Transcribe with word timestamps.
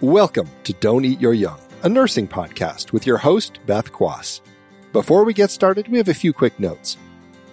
Welcome 0.00 0.48
to 0.64 0.72
Don't 0.72 1.04
Eat 1.04 1.20
Your 1.20 1.34
Young, 1.34 1.60
a 1.82 1.88
nursing 1.88 2.26
podcast 2.26 2.90
with 2.90 3.06
your 3.06 3.18
host, 3.18 3.58
Beth 3.66 3.92
Quass. 3.92 4.40
Before 4.94 5.24
we 5.24 5.34
get 5.34 5.50
started, 5.50 5.88
we 5.88 5.98
have 5.98 6.08
a 6.08 6.14
few 6.14 6.32
quick 6.32 6.58
notes. 6.58 6.96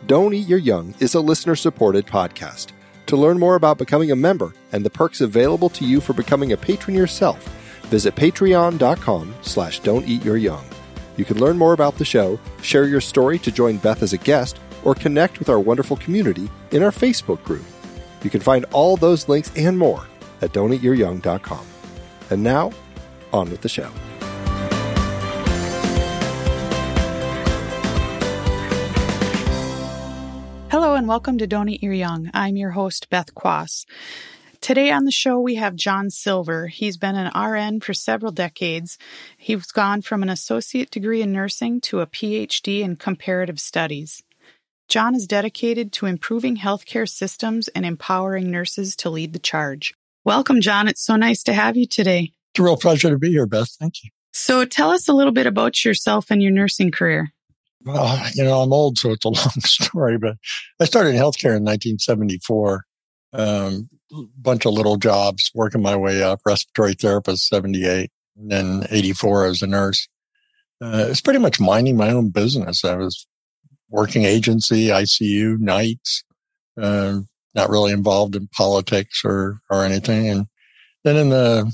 Don't 0.06 0.34
Eat 0.34 0.48
Your 0.48 0.58
Young 0.58 0.96
is 1.02 1.14
a 1.14 1.20
listener 1.20 1.58
supported 1.58 2.08
podcast. 2.08 2.68
To 3.08 3.18
learn 3.18 3.38
more 3.38 3.56
about 3.56 3.78
becoming 3.78 4.12
a 4.12 4.16
member 4.16 4.54
and 4.72 4.86
the 4.86 4.90
perks 4.90 5.20
available 5.20 5.68
to 5.72 5.84
you 5.84 6.00
for 6.00 6.14
becoming 6.14 6.54
a 6.54 6.58
patron 6.58 6.96
yourself, 6.96 7.44
visit 7.88 8.16
patreon.com 8.16 9.36
slash 9.42 9.82
don't 9.82 10.08
eat 10.08 10.24
your 10.24 10.38
young. 10.38 10.64
You 11.18 11.26
can 11.26 11.40
learn 11.40 11.58
more 11.58 11.74
about 11.74 11.98
the 11.98 12.06
show, 12.06 12.40
share 12.62 12.88
your 12.88 13.02
story 13.02 13.40
to 13.40 13.52
join 13.52 13.76
Beth 13.76 14.04
as 14.04 14.14
a 14.14 14.18
guest, 14.18 14.58
or 14.86 14.96
connect 14.96 15.40
with 15.40 15.50
our 15.50 15.60
wonderful 15.60 15.98
community 15.98 16.50
in 16.72 16.82
our 16.82 16.92
Facebook 16.92 17.44
group. 17.44 17.66
You 18.24 18.30
can 18.30 18.40
find 18.40 18.64
all 18.72 18.96
those 18.96 19.28
links 19.28 19.52
and 19.58 19.78
more 19.78 20.08
at 20.42 20.54
don'teatyouryoung.com. 20.54 21.68
And 22.30 22.44
now, 22.44 22.72
on 23.32 23.50
with 23.50 23.62
the 23.62 23.70
show. 23.70 23.90
Hello 30.70 30.96
and 30.96 31.08
welcome 31.08 31.38
to 31.38 31.78
Your 31.82 31.94
Young. 31.94 32.30
I'm 32.34 32.58
your 32.58 32.72
host, 32.72 33.10
Beth 33.10 33.34
Quass. 33.34 33.86
Today 34.60 34.92
on 34.92 35.06
the 35.06 35.12
show, 35.12 35.40
we 35.40 35.56
have 35.56 35.76
John 35.76 36.10
Silver. 36.10 36.68
He's 36.68 36.98
been 36.98 37.16
an 37.16 37.32
RN 37.34 37.80
for 37.80 37.94
several 37.94 38.34
decades. 38.34 38.98
He's 39.38 39.68
gone 39.68 40.02
from 40.02 40.22
an 40.22 40.30
associate 40.30 40.92
degree 40.92 41.22
in 41.22 41.32
nursing 41.32 41.80
to 41.82 42.02
a 42.02 42.08
PhD 42.08 42.82
in 42.82 42.98
comparative 42.98 43.62
studies. 43.62 44.24
John 44.90 45.16
is 45.16 45.28
dedicated 45.28 45.94
to 45.94 46.06
improving 46.06 46.58
healthcare 46.58 47.08
systems 47.08 47.70
and 47.70 47.86
empowering 47.86 48.52
nurses 48.52 48.96
to 48.98 49.10
lead 49.10 49.32
the 49.32 49.40
charge. 49.40 49.94
Welcome, 50.28 50.60
John. 50.60 50.90
It's 50.90 51.06
so 51.06 51.16
nice 51.16 51.42
to 51.44 51.54
have 51.54 51.78
you 51.78 51.88
today. 51.88 52.34
It's 52.52 52.60
a 52.60 52.64
real 52.64 52.76
pleasure 52.76 53.10
to 53.10 53.18
be 53.18 53.30
here, 53.30 53.46
Beth. 53.46 53.70
Thank 53.80 54.04
you. 54.04 54.10
So 54.34 54.66
tell 54.66 54.92
us 54.92 55.08
a 55.08 55.14
little 55.14 55.32
bit 55.32 55.48
about 55.48 55.86
yourself 55.86 56.26
and 56.30 56.44
your 56.44 56.52
nursing 56.52 56.92
career. 56.92 57.30
Well, 57.86 58.22
you 58.34 58.44
know, 58.44 58.60
I'm 58.60 58.74
old, 58.74 58.98
so 58.98 59.12
it's 59.12 59.24
a 59.24 59.30
long 59.30 59.62
story, 59.62 60.18
but 60.18 60.36
I 60.82 60.84
started 60.84 61.12
in 61.12 61.16
healthcare 61.16 61.56
in 61.56 61.64
1974. 61.64 62.84
Um, 63.32 63.88
bunch 64.38 64.66
of 64.66 64.74
little 64.74 64.98
jobs, 64.98 65.50
working 65.56 65.82
my 65.82 65.96
way 65.96 66.22
up, 66.22 66.42
respiratory 66.46 66.96
therapist, 66.96 67.48
78, 67.48 68.12
and 68.36 68.52
then 68.52 68.86
84 68.90 69.46
as 69.46 69.62
a 69.62 69.68
nurse. 69.68 70.10
Uh, 70.82 71.06
it's 71.08 71.22
pretty 71.22 71.40
much 71.40 71.62
minding 71.62 71.96
my 71.96 72.10
own 72.10 72.32
business. 72.32 72.84
I 72.84 72.98
was 72.98 73.26
working 73.90 74.26
agency, 74.26 74.88
ICU, 74.88 75.58
nights, 75.58 76.26
uh, 76.78 77.22
not 77.58 77.70
really 77.70 77.92
involved 77.92 78.36
in 78.36 78.48
politics 78.56 79.24
or, 79.26 79.60
or 79.70 79.84
anything. 79.84 80.30
And 80.30 80.46
then 81.04 81.18
in 81.18 81.30
the 81.30 81.70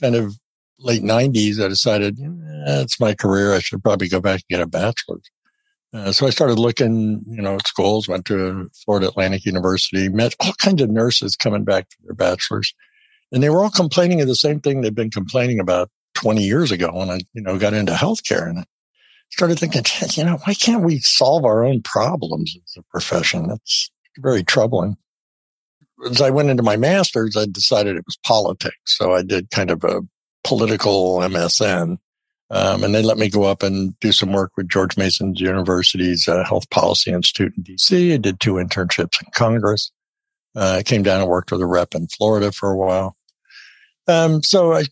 kind 0.00 0.14
of 0.14 0.34
late 0.78 1.02
90s, 1.02 1.62
I 1.62 1.68
decided 1.68 2.16
that's 2.64 3.00
my 3.00 3.14
career. 3.14 3.52
I 3.52 3.58
should 3.58 3.82
probably 3.82 4.08
go 4.08 4.20
back 4.20 4.36
and 4.36 4.48
get 4.48 4.60
a 4.60 4.66
bachelor's. 4.66 5.28
Uh, 5.92 6.12
so 6.12 6.26
I 6.26 6.30
started 6.30 6.58
looking, 6.58 7.22
you 7.26 7.42
know, 7.42 7.56
at 7.56 7.66
schools, 7.66 8.08
went 8.08 8.24
to 8.26 8.70
Florida 8.84 9.08
Atlantic 9.08 9.44
University, 9.44 10.08
met 10.08 10.34
all 10.40 10.52
kinds 10.54 10.82
of 10.82 10.90
nurses 10.90 11.36
coming 11.36 11.64
back 11.64 11.86
for 11.90 12.06
their 12.06 12.14
bachelor's. 12.14 12.72
And 13.30 13.42
they 13.42 13.50
were 13.50 13.62
all 13.62 13.70
complaining 13.70 14.20
of 14.20 14.28
the 14.28 14.34
same 14.34 14.60
thing 14.60 14.80
they'd 14.80 14.94
been 14.94 15.10
complaining 15.10 15.60
about 15.60 15.90
20 16.14 16.42
years 16.42 16.72
ago 16.72 16.90
when 16.92 17.10
I, 17.10 17.20
you 17.32 17.42
know, 17.42 17.58
got 17.58 17.74
into 17.74 17.92
healthcare. 17.92 18.48
And 18.48 18.60
I 18.60 18.64
started 19.30 19.58
thinking, 19.58 19.82
you 20.12 20.24
know, 20.24 20.38
why 20.44 20.54
can't 20.54 20.84
we 20.84 20.98
solve 21.00 21.44
our 21.44 21.64
own 21.64 21.82
problems 21.82 22.56
as 22.56 22.76
a 22.76 22.82
profession? 22.90 23.48
That's 23.48 23.90
very 24.18 24.44
troubling 24.44 24.96
as 26.06 26.20
I 26.20 26.30
went 26.30 26.50
into 26.50 26.62
my 26.62 26.76
master's, 26.76 27.36
I 27.36 27.46
decided 27.46 27.96
it 27.96 28.06
was 28.06 28.18
politics. 28.24 28.76
So 28.84 29.12
I 29.12 29.22
did 29.22 29.50
kind 29.50 29.70
of 29.70 29.84
a 29.84 30.02
political 30.42 31.18
MSN. 31.18 31.98
Um, 32.50 32.84
and 32.84 32.94
they 32.94 33.02
let 33.02 33.16
me 33.16 33.30
go 33.30 33.44
up 33.44 33.62
and 33.62 33.98
do 34.00 34.12
some 34.12 34.32
work 34.32 34.52
with 34.56 34.68
George 34.68 34.96
Mason 34.96 35.34
University's 35.34 36.28
uh, 36.28 36.44
Health 36.44 36.68
Policy 36.70 37.10
Institute 37.10 37.54
in 37.56 37.64
DC. 37.64 38.14
I 38.14 38.16
did 38.18 38.38
two 38.38 38.54
internships 38.54 39.20
in 39.20 39.28
Congress. 39.34 39.90
Uh, 40.54 40.76
I 40.78 40.82
came 40.82 41.02
down 41.02 41.20
and 41.20 41.28
worked 41.28 41.50
with 41.50 41.62
a 41.62 41.66
rep 41.66 41.94
in 41.94 42.06
Florida 42.06 42.52
for 42.52 42.70
a 42.70 42.76
while. 42.76 43.16
Um, 44.06 44.42
so 44.42 44.74
I 44.74 44.84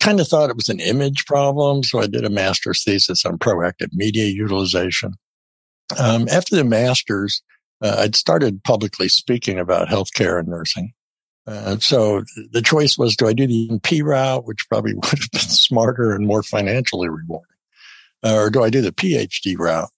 kind 0.00 0.20
of 0.20 0.28
thought 0.28 0.50
it 0.50 0.56
was 0.56 0.68
an 0.68 0.80
image 0.80 1.24
problem. 1.26 1.82
So 1.82 2.00
I 2.00 2.06
did 2.06 2.24
a 2.24 2.30
master's 2.30 2.84
thesis 2.84 3.24
on 3.24 3.38
proactive 3.38 3.88
media 3.92 4.26
utilization. 4.26 5.14
Um, 5.98 6.28
after 6.28 6.54
the 6.54 6.64
master's, 6.64 7.42
uh, 7.82 7.96
I'd 7.98 8.16
started 8.16 8.62
publicly 8.64 9.08
speaking 9.08 9.58
about 9.58 9.88
healthcare 9.88 10.38
and 10.38 10.48
nursing. 10.48 10.92
Uh, 11.46 11.78
so 11.78 12.22
the 12.52 12.60
choice 12.60 12.98
was, 12.98 13.16
do 13.16 13.26
I 13.26 13.32
do 13.32 13.46
the 13.46 13.68
NP 13.68 14.02
route, 14.02 14.44
which 14.44 14.68
probably 14.68 14.94
would 14.96 15.04
have 15.04 15.30
been 15.32 15.40
smarter 15.40 16.14
and 16.14 16.26
more 16.26 16.42
financially 16.42 17.08
rewarding, 17.08 17.56
uh, 18.22 18.34
or 18.34 18.50
do 18.50 18.62
I 18.62 18.70
do 18.70 18.80
the 18.80 18.92
PhD 18.92 19.58
route? 19.58 19.90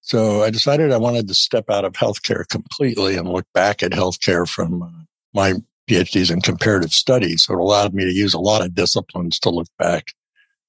So 0.00 0.42
I 0.42 0.50
decided 0.50 0.90
I 0.90 0.96
wanted 0.96 1.28
to 1.28 1.34
step 1.34 1.68
out 1.70 1.84
of 1.84 1.92
healthcare 1.92 2.48
completely 2.48 3.16
and 3.16 3.28
look 3.28 3.46
back 3.52 3.82
at 3.82 3.92
healthcare 3.92 4.48
from 4.48 4.82
uh, 4.82 4.88
my 5.34 5.54
PhDs 5.88 6.30
in 6.30 6.40
comparative 6.40 6.92
studies. 6.92 7.44
So 7.44 7.54
it 7.54 7.60
allowed 7.60 7.94
me 7.94 8.04
to 8.04 8.12
use 8.12 8.34
a 8.34 8.40
lot 8.40 8.64
of 8.64 8.74
disciplines 8.74 9.38
to 9.40 9.50
look 9.50 9.68
back 9.78 10.12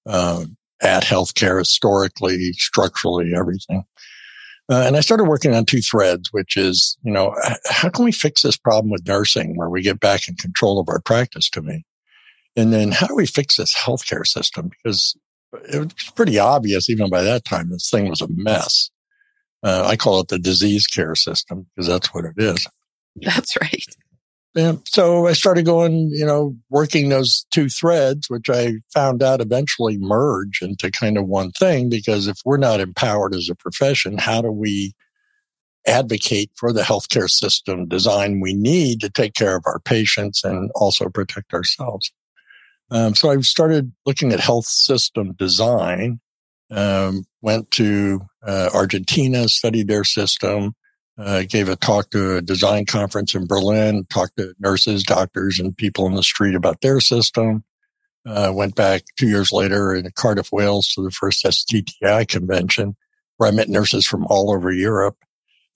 uh, 0.05 0.45
at 0.81 1.03
healthcare 1.03 1.59
historically, 1.59 2.53
structurally, 2.53 3.33
everything. 3.35 3.83
Uh, 4.69 4.84
and 4.85 4.96
I 4.96 5.00
started 5.00 5.24
working 5.24 5.56
on 5.56 5.66
two 5.66 5.81
threads, 5.81 6.30
which 6.31 6.56
is, 6.56 6.97
you 7.03 7.12
know, 7.12 7.35
how 7.69 7.90
can 7.90 8.06
we 8.06 8.12
fix 8.12 8.44
this 8.44 8.57
problem 8.57 8.91
with 8.91 9.07
nursing 9.07 9.57
where 9.57 9.69
we 9.69 9.81
get 9.81 10.00
back 10.00 10.28
in 10.28 10.35
control 10.35 10.80
of 10.80 10.88
our 10.90 11.00
practice 11.02 11.50
to 11.52 11.62
me? 11.62 11.85
And 12.56 12.72
then 12.72 12.91
how 12.91 13.07
do 13.07 13.16
we 13.16 13.25
fix 13.25 13.57
this 13.57 13.75
healthcare 13.75 14.28
system? 14.28 14.69
Because 14.69 15.18
it 15.72 15.80
was 15.80 16.12
pretty 16.16 16.38
obvious 16.38 16.90
even 16.90 17.09
by 17.09 17.24
that 17.24 17.46
time, 17.46 17.69
this 17.72 17.90
thing 17.90 18.09
was 18.09 18.22
a 18.22 18.28
mess. 18.30 18.91
Uh, 19.63 19.85
I 19.85 19.96
call 19.96 20.19
it 20.19 20.28
the 20.28 20.40
disease 20.40 20.86
care 20.86 21.16
system 21.16 21.66
because 21.75 21.88
that's 21.88 22.13
what 22.13 22.25
it 22.25 22.36
is. 22.38 22.68
That's 23.16 23.56
right. 23.59 23.84
So 24.85 25.27
I 25.27 25.33
started 25.33 25.65
going, 25.65 26.09
you 26.11 26.25
know, 26.25 26.55
working 26.69 27.09
those 27.09 27.45
two 27.51 27.69
threads, 27.69 28.29
which 28.29 28.49
I 28.49 28.73
found 28.93 29.21
out 29.21 29.41
eventually 29.41 29.97
merge 29.97 30.61
into 30.61 30.89
kind 30.89 31.17
of 31.17 31.27
one 31.27 31.51
thing. 31.51 31.89
Because 31.89 32.27
if 32.27 32.37
we're 32.45 32.57
not 32.57 32.79
empowered 32.79 33.35
as 33.35 33.49
a 33.49 33.55
profession, 33.55 34.17
how 34.17 34.41
do 34.41 34.51
we 34.51 34.93
advocate 35.88 36.51
for 36.55 36.73
the 36.73 36.81
healthcare 36.81 37.29
system 37.29 37.88
design 37.88 38.39
we 38.39 38.53
need 38.53 39.01
to 39.01 39.09
take 39.09 39.33
care 39.33 39.55
of 39.55 39.63
our 39.65 39.79
patients 39.79 40.43
and 40.43 40.71
also 40.75 41.09
protect 41.09 41.53
ourselves? 41.53 42.11
Um, 42.91 43.13
so 43.13 43.29
I 43.29 43.39
started 43.41 43.91
looking 44.07 44.31
at 44.31 44.39
health 44.39 44.65
system 44.65 45.33
design, 45.33 46.19
um, 46.71 47.25
went 47.41 47.69
to 47.71 48.21
uh, 48.45 48.71
Argentina, 48.73 49.47
studied 49.47 49.88
their 49.88 50.03
system, 50.03 50.73
uh, 51.19 51.44
gave 51.47 51.68
a 51.69 51.75
talk 51.75 52.09
to 52.12 52.38
a 52.38 52.41
design 52.41 52.85
conference 52.85 53.35
in 53.35 53.46
Berlin, 53.46 54.06
talked 54.09 54.38
to 54.38 54.53
nurses, 54.59 55.03
doctors, 55.03 55.59
and 55.59 55.75
people 55.75 56.06
in 56.06 56.16
the 56.16 56.24
street 56.24 56.56
about 56.56 56.81
their 56.81 57.00
system. 57.00 57.63
Uh, 58.25 58.52
went 58.53 58.75
back 58.75 59.03
two 59.18 59.28
years 59.28 59.52
later 59.52 59.94
in 59.96 60.09
Cardiff, 60.16 60.52
Wales 60.52 60.90
to 60.90 61.02
the 61.02 61.12
first 61.12 61.44
STTI 61.44 62.28
convention 62.28 62.96
where 63.38 63.47
I 63.47 63.52
met 63.52 63.69
nurses 63.69 64.06
from 64.06 64.25
all 64.28 64.52
over 64.52 64.72
Europe. 64.72 65.18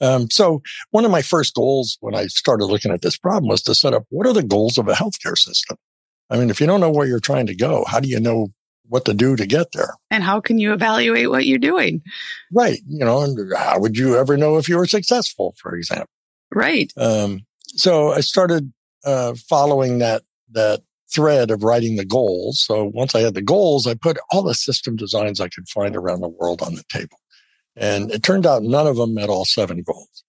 Um, 0.02 0.30
so 0.30 0.62
one 0.92 1.06
of 1.06 1.12
my 1.12 1.22
first 1.22 1.56
goals 1.56 1.98
when 2.02 2.14
I 2.14 2.28
started 2.28 2.66
looking 2.66 2.92
at 2.92 3.02
this 3.02 3.18
problem 3.18 3.50
was 3.50 3.62
to 3.64 3.74
set 3.76 3.94
up 3.94 4.04
what 4.10 4.28
are 4.28 4.34
the 4.34 4.44
goals 4.44 4.78
of 4.78 4.90
a 4.90 4.94
healthcare 4.94 5.38
system? 5.38 5.78
I 6.30 6.38
mean, 6.38 6.50
if 6.50 6.60
you 6.60 6.68
don't 6.68 6.82
know 6.82 6.92
where 6.92 7.08
you're 7.08 7.20
trying 7.20 7.46
to 7.48 7.56
go, 7.56 7.86
how 7.88 8.02
do 8.02 8.10
you 8.10 8.20
know 8.20 8.50
what 8.94 9.06
to 9.06 9.14
do 9.16 9.36
to 9.36 9.48
get 9.48 9.72
there. 9.72 9.96
And 10.12 10.24
how 10.24 10.40
can 10.40 10.60
you 10.60 10.72
evaluate 10.72 11.32
what 11.32 11.48
you're 11.48 11.58
doing? 11.58 12.04
Right. 12.52 12.80
You 12.88 13.04
know, 13.04 13.24
and 13.24 13.52
how 13.58 13.80
would 13.80 13.98
you 13.98 14.18
ever 14.18 14.38
know 14.38 14.58
if 14.58 14.70
you 14.70 14.78
were 14.78 14.86
successful, 14.86 15.56
for 15.60 15.76
example? 15.76 16.12
Right. 16.54 16.94
Um, 16.96 17.40
so 17.70 18.12
I 18.12 18.20
started 18.20 18.72
uh, 19.04 19.34
following 19.50 19.98
that 19.98 20.22
that 20.52 20.84
thread 21.12 21.50
of 21.50 21.64
writing 21.64 21.96
the 21.96 22.06
goals. 22.06 22.64
So 22.64 22.92
once 22.94 23.16
I 23.16 23.22
had 23.22 23.34
the 23.34 23.42
goals, 23.42 23.88
I 23.88 23.96
put 23.96 24.20
all 24.30 24.44
the 24.44 24.54
system 24.54 24.96
designs 24.96 25.40
I 25.40 25.50
could 25.50 25.68
find 25.68 25.96
around 25.96 26.22
the 26.22 26.30
world 26.30 26.62
on 26.62 26.76
the 26.76 26.84
table. 26.88 27.18
And 27.76 28.12
it 28.12 28.22
turned 28.22 28.46
out 28.46 28.62
none 28.62 28.86
of 28.86 28.98
them 28.98 29.16
met 29.16 29.30
all 29.30 29.46
seven 29.46 29.82
goals. 29.82 30.24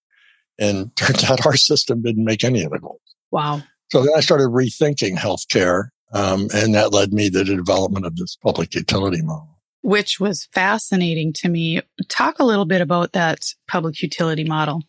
And 0.57 0.95
turns 0.95 1.23
out 1.23 1.45
our 1.45 1.55
system 1.55 2.01
didn't 2.01 2.25
make 2.25 2.43
any 2.43 2.63
of 2.63 2.71
the 2.71 2.79
goals. 2.79 3.01
Wow. 3.29 3.61
So 3.91 4.01
then 4.01 4.13
I 4.17 4.21
started 4.21 4.47
rethinking 4.47 5.17
healthcare 5.17 5.89
um, 6.13 6.47
and 6.53 6.75
that 6.75 6.93
led 6.93 7.13
me 7.13 7.29
to 7.29 7.43
the 7.43 7.55
development 7.55 8.05
of 8.05 8.15
this 8.15 8.35
public 8.35 8.75
utility 8.75 9.21
model. 9.21 9.57
Which 9.81 10.19
was 10.19 10.47
fascinating 10.51 11.33
to 11.33 11.49
me. 11.49 11.81
Talk 12.07 12.39
a 12.39 12.45
little 12.45 12.65
bit 12.65 12.81
about 12.81 13.13
that 13.13 13.45
public 13.67 14.01
utility 14.01 14.43
model. 14.43 14.81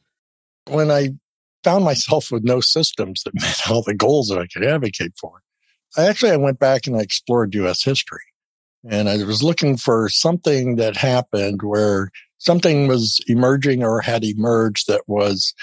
When 0.69 0.91
I 0.91 1.11
found 1.65 1.85
myself 1.85 2.31
with 2.31 2.45
no 2.45 2.61
systems 2.61 3.23
that 3.25 3.35
met 3.41 3.71
all 3.71 3.83
the 3.83 3.95
goals 3.95 4.29
that 4.29 4.39
I 4.39 4.47
could 4.47 4.65
advocate 4.65 5.13
for, 5.21 5.43
I 5.97 6.07
actually 6.07 6.33
I 6.33 6.37
went 6.37 6.59
back 6.59 6.87
and 6.87 6.97
I 6.97 7.01
explored 7.01 7.55
U.S. 7.55 7.83
history, 7.83 8.23
and 8.89 9.09
I 9.09 9.23
was 9.25 9.43
looking 9.43 9.77
for 9.77 10.09
something 10.09 10.77
that 10.77 10.97
happened 10.97 11.63
where 11.63 12.11
something 12.39 12.87
was 12.87 13.21
emerging 13.27 13.83
or 13.83 14.01
had 14.01 14.25
emerged 14.25 14.89
that 14.89 15.03
was 15.07 15.55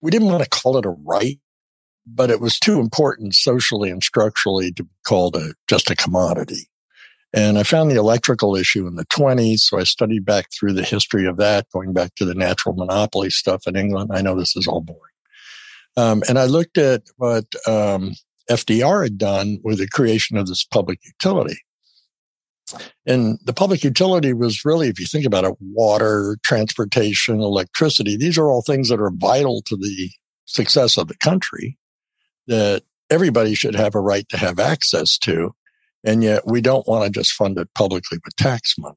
we 0.00 0.10
didn't 0.10 0.28
want 0.28 0.42
to 0.42 0.48
call 0.48 0.76
it 0.76 0.86
a 0.86 0.90
right 0.90 1.38
but 2.06 2.30
it 2.30 2.40
was 2.40 2.58
too 2.58 2.80
important 2.80 3.34
socially 3.34 3.90
and 3.90 4.02
structurally 4.02 4.72
to 4.72 4.84
be 4.84 4.90
called 5.06 5.36
a, 5.36 5.54
just 5.68 5.90
a 5.90 5.96
commodity. 5.96 6.68
And 7.32 7.58
I 7.58 7.62
found 7.62 7.90
the 7.90 7.96
electrical 7.96 8.56
issue 8.56 8.86
in 8.86 8.96
the 8.96 9.06
20s. 9.06 9.60
So 9.60 9.78
I 9.78 9.84
studied 9.84 10.24
back 10.24 10.48
through 10.52 10.72
the 10.72 10.82
history 10.82 11.26
of 11.26 11.36
that, 11.36 11.66
going 11.72 11.92
back 11.92 12.14
to 12.16 12.24
the 12.24 12.34
natural 12.34 12.74
monopoly 12.74 13.30
stuff 13.30 13.66
in 13.66 13.76
England. 13.76 14.10
I 14.12 14.20
know 14.20 14.36
this 14.36 14.56
is 14.56 14.66
all 14.66 14.80
boring. 14.80 15.00
Um, 15.96 16.22
and 16.28 16.38
I 16.38 16.46
looked 16.46 16.76
at 16.78 17.02
what 17.16 17.44
um, 17.68 18.14
FDR 18.50 19.04
had 19.04 19.18
done 19.18 19.58
with 19.62 19.78
the 19.78 19.88
creation 19.88 20.36
of 20.36 20.46
this 20.46 20.64
public 20.64 20.98
utility. 21.04 21.58
And 23.06 23.38
the 23.44 23.52
public 23.52 23.82
utility 23.82 24.32
was 24.32 24.64
really, 24.64 24.88
if 24.88 25.00
you 25.00 25.06
think 25.06 25.24
about 25.24 25.44
it, 25.44 25.54
water, 25.60 26.36
transportation, 26.44 27.40
electricity. 27.40 28.16
These 28.16 28.38
are 28.38 28.48
all 28.48 28.62
things 28.62 28.88
that 28.88 29.00
are 29.00 29.12
vital 29.14 29.62
to 29.62 29.76
the 29.76 30.10
success 30.46 30.96
of 30.96 31.08
the 31.08 31.16
country 31.16 31.76
that 32.50 32.82
everybody 33.08 33.54
should 33.54 33.74
have 33.74 33.94
a 33.94 34.00
right 34.00 34.28
to 34.28 34.36
have 34.36 34.58
access 34.58 35.16
to. 35.18 35.54
And 36.04 36.22
yet 36.22 36.46
we 36.46 36.60
don't 36.60 36.86
want 36.86 37.04
to 37.04 37.10
just 37.10 37.32
fund 37.32 37.58
it 37.58 37.68
publicly 37.74 38.18
with 38.24 38.36
tax 38.36 38.74
money. 38.78 38.96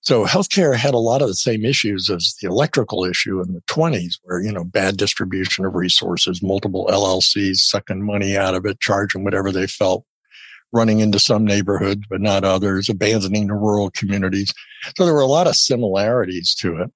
So 0.00 0.24
healthcare 0.24 0.76
had 0.76 0.94
a 0.94 0.98
lot 0.98 1.22
of 1.22 1.28
the 1.28 1.34
same 1.34 1.64
issues 1.64 2.08
as 2.08 2.34
the 2.40 2.48
electrical 2.48 3.04
issue 3.04 3.42
in 3.42 3.52
the 3.52 3.62
20s, 3.62 4.14
where, 4.22 4.40
you 4.40 4.52
know, 4.52 4.62
bad 4.62 4.96
distribution 4.96 5.64
of 5.64 5.74
resources, 5.74 6.40
multiple 6.42 6.88
LLCs 6.90 7.56
sucking 7.56 8.06
money 8.06 8.36
out 8.36 8.54
of 8.54 8.64
it, 8.64 8.80
charging 8.80 9.24
whatever 9.24 9.50
they 9.50 9.66
felt, 9.66 10.04
running 10.72 11.00
into 11.00 11.18
some 11.18 11.44
neighborhoods, 11.44 12.02
but 12.08 12.20
not 12.20 12.44
others, 12.44 12.88
abandoning 12.88 13.48
the 13.48 13.54
rural 13.54 13.90
communities. 13.90 14.54
So 14.96 15.04
there 15.04 15.14
were 15.14 15.20
a 15.20 15.26
lot 15.26 15.48
of 15.48 15.56
similarities 15.56 16.54
to 16.60 16.76
it. 16.76 16.92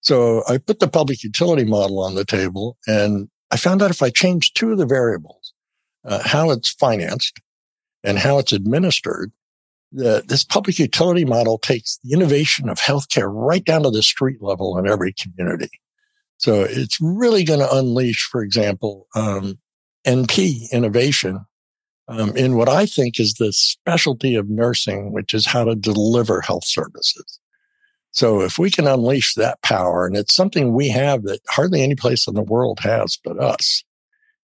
So 0.00 0.42
I 0.48 0.56
put 0.56 0.80
the 0.80 0.88
public 0.88 1.22
utility 1.22 1.64
model 1.64 1.98
on 2.00 2.14
the 2.14 2.24
table 2.24 2.78
and 2.86 3.28
I 3.50 3.56
found 3.56 3.82
out 3.82 3.90
if 3.90 4.02
I 4.02 4.10
changed 4.10 4.56
two 4.56 4.72
of 4.72 4.78
the 4.78 4.86
variables, 4.86 5.52
uh, 6.04 6.22
how 6.24 6.50
it's 6.50 6.70
financed 6.70 7.40
and 8.04 8.18
how 8.18 8.38
it's 8.38 8.52
administered, 8.52 9.32
that 9.92 10.28
this 10.28 10.44
public 10.44 10.78
utility 10.78 11.24
model 11.24 11.58
takes 11.58 11.98
the 12.04 12.12
innovation 12.12 12.68
of 12.68 12.78
healthcare 12.78 13.30
right 13.32 13.64
down 13.64 13.82
to 13.82 13.90
the 13.90 14.02
street 14.02 14.40
level 14.40 14.78
in 14.78 14.88
every 14.88 15.12
community. 15.12 15.70
So 16.38 16.62
it's 16.62 16.98
really 17.00 17.44
going 17.44 17.60
to 17.60 17.74
unleash, 17.74 18.28
for 18.30 18.42
example, 18.42 19.08
um, 19.14 19.58
NP 20.06 20.70
innovation 20.72 21.44
um, 22.08 22.36
in 22.36 22.56
what 22.56 22.68
I 22.68 22.86
think 22.86 23.20
is 23.20 23.34
the 23.34 23.52
specialty 23.52 24.36
of 24.36 24.48
nursing, 24.48 25.12
which 25.12 25.34
is 25.34 25.46
how 25.46 25.64
to 25.64 25.74
deliver 25.74 26.40
health 26.40 26.64
services. 26.64 27.38
So 28.12 28.40
if 28.40 28.58
we 28.58 28.70
can 28.70 28.86
unleash 28.86 29.34
that 29.34 29.62
power, 29.62 30.06
and 30.06 30.16
it's 30.16 30.34
something 30.34 30.74
we 30.74 30.88
have 30.88 31.22
that 31.24 31.40
hardly 31.48 31.82
any 31.82 31.94
place 31.94 32.26
in 32.26 32.34
the 32.34 32.42
world 32.42 32.80
has 32.80 33.18
but 33.22 33.38
us, 33.38 33.84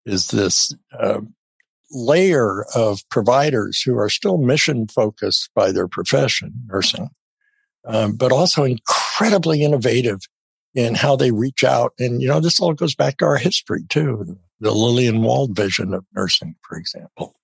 is 0.05 0.29
this 0.29 0.73
uh, 0.99 1.21
layer 1.91 2.65
of 2.75 3.01
providers 3.11 3.83
who 3.83 3.99
are 3.99 4.09
still 4.09 4.39
mission 4.39 4.87
focused 4.87 5.51
by 5.55 5.73
their 5.73 5.89
profession, 5.89 6.53
nursing, 6.67 7.09
um, 7.85 8.17
but 8.17 8.33
also 8.33 8.63
incredibly 8.63 9.63
innovative 9.63 10.21
in 10.75 10.95
how 10.95 11.17
they 11.17 11.33
reach 11.33 11.65
out. 11.65 11.93
And, 11.99 12.23
you 12.23 12.29
know, 12.29 12.39
this 12.39 12.61
all 12.61 12.73
goes 12.73 12.95
back 12.95 13.17
to 13.19 13.25
our 13.25 13.37
history 13.37 13.85
too, 13.89 14.39
the 14.61 14.73
Lillian 14.73 15.23
Wald 15.23 15.57
vision 15.57 15.93
of 15.95 16.05
nursing, 16.15 16.55
for 16.69 16.79
example. 16.79 17.35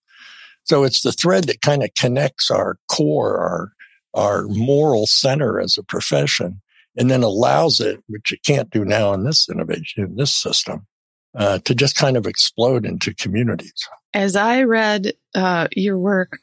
So 0.64 0.84
it's 0.84 1.02
the 1.02 1.12
thread 1.12 1.44
that 1.44 1.62
kind 1.62 1.82
of 1.82 1.90
connects 1.98 2.50
our 2.50 2.78
core, 2.88 3.38
our 3.38 3.72
our 4.14 4.42
moral 4.48 5.06
center 5.06 5.60
as 5.60 5.78
a 5.78 5.82
profession 5.82 6.60
and 6.96 7.10
then 7.10 7.22
allows 7.22 7.80
it, 7.80 8.02
which 8.08 8.32
it 8.32 8.42
can't 8.44 8.70
do 8.70 8.84
now 8.84 9.12
in 9.12 9.24
this 9.24 9.48
innovation, 9.48 10.04
in 10.04 10.16
this 10.16 10.34
system, 10.34 10.86
uh, 11.34 11.58
to 11.60 11.74
just 11.74 11.96
kind 11.96 12.16
of 12.16 12.26
explode 12.26 12.84
into 12.84 13.14
communities. 13.14 13.88
As 14.12 14.36
I 14.36 14.64
read 14.64 15.14
uh, 15.34 15.68
your 15.72 15.98
work, 15.98 16.38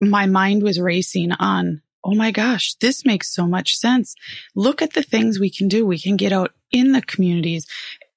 my 0.00 0.26
mind 0.26 0.62
was 0.62 0.80
racing 0.80 1.32
on, 1.32 1.82
oh 2.02 2.14
my 2.14 2.30
gosh, 2.30 2.74
this 2.80 3.04
makes 3.04 3.34
so 3.34 3.46
much 3.46 3.76
sense. 3.76 4.14
Look 4.54 4.80
at 4.80 4.94
the 4.94 5.02
things 5.02 5.38
we 5.38 5.50
can 5.50 5.68
do. 5.68 5.84
We 5.84 5.98
can 5.98 6.16
get 6.16 6.32
out 6.32 6.52
in 6.70 6.92
the 6.92 7.02
communities. 7.02 7.66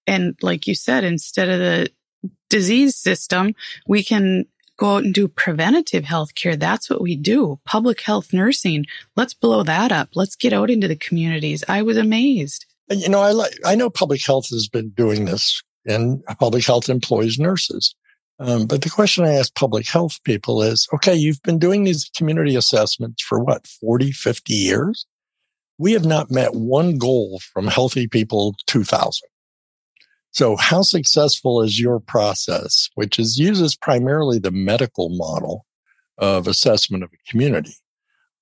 And 0.08 0.38
like 0.42 0.68
you 0.68 0.76
said, 0.76 1.04
instead 1.04 1.50
of 1.50 1.60
the 1.60 1.90
disease 2.50 2.96
system, 2.96 3.56
we 3.88 4.04
can 4.04 4.46
go 4.82 4.96
out 4.96 5.04
and 5.04 5.14
do 5.14 5.28
preventative 5.28 6.06
health 6.06 6.34
care. 6.34 6.56
That's 6.56 6.90
what 6.90 7.02
we 7.02 7.16
do. 7.16 7.60
Public 7.66 8.02
health 8.02 8.34
nursing. 8.34 8.86
Let's 9.16 9.36
blow 9.36 9.62
that 9.62 9.92
up. 9.92 10.10
Let's 10.16 10.36
get 10.36 10.54
out 10.54 10.72
into 10.72 10.88
the 10.88 10.96
communities. 10.96 11.64
I 11.70 11.84
was 11.84 11.98
amazed. 11.98 12.66
You 12.90 13.08
know, 13.08 13.22
I 13.22 13.32
like, 13.32 13.54
I 13.64 13.76
know 13.76 13.92
public 13.92 14.26
health 14.26 14.50
has 14.50 14.68
been 14.68 14.90
doing 14.90 15.26
this 15.26 15.62
and 15.86 16.24
public 16.40 16.66
health 16.66 16.90
employs 16.90 17.38
nurses. 17.38 17.94
Um, 18.40 18.66
but 18.66 18.82
the 18.82 18.90
question 18.90 19.24
I 19.24 19.34
ask 19.34 19.54
public 19.54 19.88
health 19.88 20.20
people 20.24 20.64
is, 20.64 20.88
okay, 20.96 21.14
you've 21.14 21.44
been 21.44 21.60
doing 21.60 21.84
these 21.84 22.10
community 22.18 22.56
assessments 22.56 23.22
for 23.22 23.40
what, 23.40 23.68
40, 23.68 24.12
50 24.12 24.54
years? 24.54 25.06
We 25.78 25.94
have 25.94 26.06
not 26.06 26.32
met 26.32 26.56
one 26.56 26.98
goal 26.98 27.40
from 27.54 27.68
Healthy 27.68 28.08
People 28.08 28.56
2000. 28.66 29.28
So 30.32 30.56
how 30.56 30.82
successful 30.82 31.62
is 31.62 31.80
your 31.80 32.00
process, 32.00 32.90
which 32.96 33.20
is 33.20 33.38
uses 33.38 33.76
primarily 33.76 34.40
the 34.40 34.52
medical 34.52 35.10
model 35.10 35.66
of 36.18 36.48
assessment 36.48 37.04
of 37.04 37.12
a 37.14 37.30
community? 37.30 37.76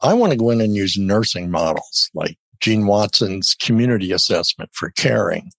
I 0.01 0.13
want 0.13 0.31
to 0.31 0.38
go 0.38 0.51
in 0.51 0.62
and 0.62 0.75
use 0.75 0.97
nursing 0.97 1.50
models 1.50 2.09
like 2.13 2.38
Jean 2.62 2.86
Watson's 2.86 3.56
community 3.56 4.12
assessment 4.12 4.69
for 4.74 4.91
caring, 4.91 5.51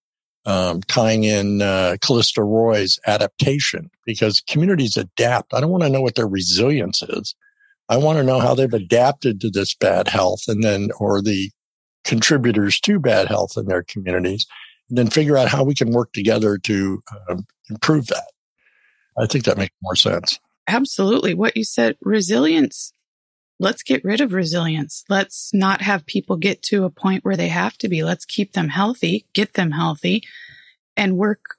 um, 0.47 0.82
tying 0.82 1.25
in 1.25 1.62
uh, 1.62 1.97
Callista 2.00 2.43
Roy's 2.43 2.99
adaptation 3.06 3.91
because 4.06 4.41
communities 4.41 4.97
adapt. 4.97 5.53
I 5.53 5.61
don't 5.61 5.71
want 5.71 5.82
to 5.82 5.91
know 5.91 6.00
what 6.00 6.15
their 6.15 6.29
resilience 6.29 7.03
is. 7.03 7.35
I 7.88 7.97
want 7.97 8.19
to 8.19 8.25
know 8.25 8.38
how 8.38 8.55
they've 8.55 8.73
adapted 8.73 9.41
to 9.41 9.50
this 9.50 9.75
bad 9.75 10.06
health 10.06 10.43
and 10.47 10.62
then, 10.62 10.91
or 11.00 11.21
the 11.21 11.50
contributors 12.05 12.79
to 12.81 13.00
bad 13.00 13.27
health 13.27 13.55
in 13.56 13.67
their 13.67 13.82
communities 13.82 14.47
then 14.99 15.09
figure 15.09 15.37
out 15.37 15.49
how 15.49 15.65
we 15.65 15.75
can 15.75 15.91
work 15.91 16.13
together 16.13 16.59
to 16.59 17.03
uh, 17.29 17.37
improve 17.69 18.09
that. 18.09 18.31
I 19.19 19.27
think 19.27 19.45
that 19.45 19.59
makes 19.59 19.75
more 19.83 19.97
sense. 19.97 20.39
Absolutely. 20.69 21.35
What 21.35 21.57
you 21.57 21.65
said, 21.65 21.97
resilience. 22.01 22.93
Let's 23.59 23.83
get 23.83 24.05
rid 24.05 24.21
of 24.21 24.32
resilience. 24.32 25.05
Let's 25.09 25.51
not 25.53 25.82
have 25.82 26.06
people 26.06 26.37
get 26.37 26.63
to 26.65 26.85
a 26.85 26.91
point 26.91 27.25
where 27.25 27.37
they 27.37 27.49
have 27.49 27.77
to 27.79 27.89
be. 27.89 28.03
Let's 28.03 28.25
keep 28.25 28.53
them 28.53 28.69
healthy, 28.69 29.27
get 29.35 29.55
them 29.55 29.73
healthy, 29.73 30.23
and 30.97 31.19
work 31.19 31.56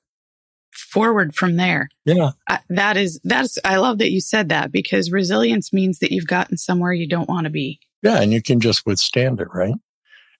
forward 0.73 1.35
from 1.35 1.57
there. 1.57 1.89
Yeah. 2.05 2.31
I, 2.49 2.59
that 2.69 2.97
is, 2.97 3.19
that's, 3.23 3.59
I 3.63 3.77
love 3.77 3.99
that 3.99 4.11
you 4.11 4.21
said 4.21 4.49
that 4.49 4.71
because 4.71 5.11
resilience 5.11 5.71
means 5.71 5.99
that 5.99 6.11
you've 6.11 6.25
gotten 6.25 6.57
somewhere 6.57 6.93
you 6.93 7.07
don't 7.07 7.29
want 7.29 7.43
to 7.43 7.51
be. 7.51 7.79
Yeah. 8.01 8.19
And 8.19 8.33
you 8.33 8.41
can 8.41 8.59
just 8.59 8.85
withstand 8.85 9.39
it, 9.39 9.49
right? 9.53 9.75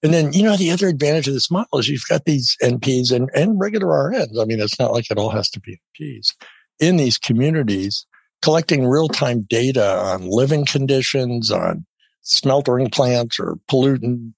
And 0.02 0.12
then, 0.12 0.32
you 0.32 0.42
know, 0.42 0.56
the 0.56 0.70
other 0.70 0.88
advantage 0.88 1.28
of 1.28 1.34
this 1.34 1.50
model 1.50 1.78
is 1.78 1.88
you've 1.88 2.08
got 2.08 2.24
these 2.24 2.56
NPs 2.62 3.12
and, 3.12 3.30
and 3.34 3.60
regular 3.60 3.86
RNs. 3.86 4.40
I 4.40 4.44
mean, 4.44 4.60
it's 4.60 4.78
not 4.78 4.92
like 4.92 5.10
it 5.10 5.18
all 5.18 5.30
has 5.30 5.48
to 5.50 5.60
be 5.60 5.80
NPs 6.00 6.34
in 6.80 6.96
these 6.96 7.18
communities 7.18 8.06
collecting 8.42 8.84
real 8.84 9.08
time 9.08 9.42
data 9.48 9.96
on 9.98 10.28
living 10.28 10.66
conditions, 10.66 11.50
on 11.52 11.86
smeltering 12.22 12.90
plants 12.90 13.38
or 13.38 13.56
pollutant, 13.70 14.32